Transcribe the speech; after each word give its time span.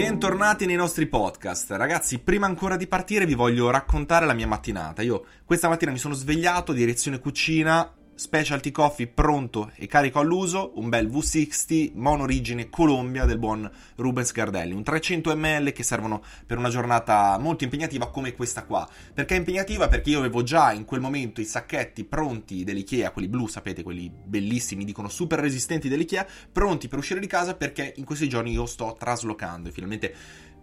Bentornati 0.00 0.64
nei 0.64 0.76
nostri 0.76 1.06
podcast. 1.06 1.72
Ragazzi, 1.72 2.20
prima 2.20 2.46
ancora 2.46 2.76
di 2.76 2.86
partire 2.86 3.26
vi 3.26 3.34
voglio 3.34 3.68
raccontare 3.68 4.26
la 4.26 4.32
mia 4.32 4.46
mattinata. 4.46 5.02
Io 5.02 5.24
questa 5.44 5.68
mattina 5.68 5.90
mi 5.90 5.98
sono 5.98 6.14
svegliato, 6.14 6.72
direzione 6.72 7.18
cucina, 7.18 7.92
specialty 8.18 8.72
coffee 8.72 9.06
pronto 9.06 9.70
e 9.76 9.86
carico 9.86 10.18
all'uso, 10.18 10.72
un 10.74 10.88
bel 10.88 11.06
V60 11.06 11.92
monorigine 11.94 12.68
Colombia 12.68 13.24
del 13.24 13.38
buon 13.38 13.70
Rubens 13.94 14.32
Gardelli, 14.32 14.74
un 14.74 14.82
300 14.82 15.36
ml 15.36 15.72
che 15.72 15.84
servono 15.84 16.22
per 16.44 16.58
una 16.58 16.68
giornata 16.68 17.38
molto 17.38 17.62
impegnativa 17.62 18.10
come 18.10 18.34
questa 18.34 18.64
qua. 18.64 18.88
Perché 19.14 19.36
è 19.36 19.38
impegnativa? 19.38 19.86
Perché 19.86 20.10
io 20.10 20.18
avevo 20.18 20.42
già 20.42 20.72
in 20.72 20.84
quel 20.84 21.00
momento 21.00 21.40
i 21.40 21.44
sacchetti 21.44 22.02
pronti 22.04 22.64
dell'IKEA, 22.64 23.12
quelli 23.12 23.28
blu, 23.28 23.46
sapete, 23.46 23.84
quelli 23.84 24.10
bellissimi, 24.10 24.84
dicono 24.84 25.08
super 25.08 25.38
resistenti 25.38 25.88
dell'IKEA, 25.88 26.26
pronti 26.50 26.88
per 26.88 26.98
uscire 26.98 27.20
di 27.20 27.28
casa 27.28 27.54
perché 27.54 27.94
in 27.96 28.04
questi 28.04 28.28
giorni 28.28 28.50
io 28.50 28.66
sto 28.66 28.96
traslocando 28.98 29.68
e 29.68 29.72
finalmente 29.72 30.14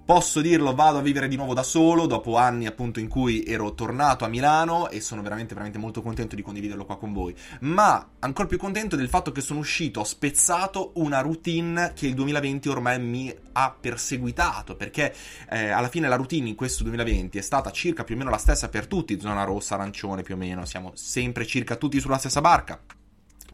Posso 0.05 0.39
dirlo, 0.39 0.75
vado 0.75 0.99
a 0.99 1.01
vivere 1.01 1.27
di 1.27 1.35
nuovo 1.35 1.55
da 1.55 1.63
solo 1.63 2.05
dopo 2.05 2.37
anni 2.37 2.67
appunto 2.67 2.99
in 2.99 3.07
cui 3.07 3.43
ero 3.43 3.73
tornato 3.73 4.23
a 4.23 4.27
Milano 4.27 4.87
e 4.89 5.01
sono 5.01 5.23
veramente 5.23 5.55
veramente 5.55 5.79
molto 5.79 6.03
contento 6.03 6.35
di 6.35 6.43
condividerlo 6.43 6.85
qua 6.85 6.99
con 6.99 7.11
voi. 7.11 7.35
Ma 7.61 8.09
ancora 8.19 8.47
più 8.47 8.59
contento 8.59 8.95
del 8.95 9.09
fatto 9.09 9.31
che 9.31 9.41
sono 9.41 9.57
uscito, 9.57 10.01
ho 10.01 10.03
spezzato 10.03 10.91
una 10.97 11.21
routine 11.21 11.93
che 11.95 12.05
il 12.05 12.13
2020 12.13 12.69
ormai 12.69 12.99
mi 12.99 13.35
ha 13.53 13.75
perseguitato 13.81 14.75
perché 14.75 15.11
eh, 15.49 15.69
alla 15.69 15.89
fine 15.89 16.07
la 16.07 16.17
routine 16.17 16.49
in 16.49 16.55
questo 16.55 16.83
2020 16.83 17.39
è 17.39 17.41
stata 17.41 17.71
circa 17.71 18.03
più 18.03 18.13
o 18.13 18.17
meno 18.19 18.29
la 18.29 18.37
stessa 18.37 18.69
per 18.69 18.85
tutti, 18.85 19.19
zona 19.19 19.43
rossa, 19.43 19.73
arancione 19.73 20.21
più 20.21 20.35
o 20.35 20.37
meno, 20.37 20.65
siamo 20.65 20.91
sempre 20.93 21.47
circa 21.47 21.77
tutti 21.77 21.99
sulla 21.99 22.19
stessa 22.19 22.41
barca. 22.41 22.79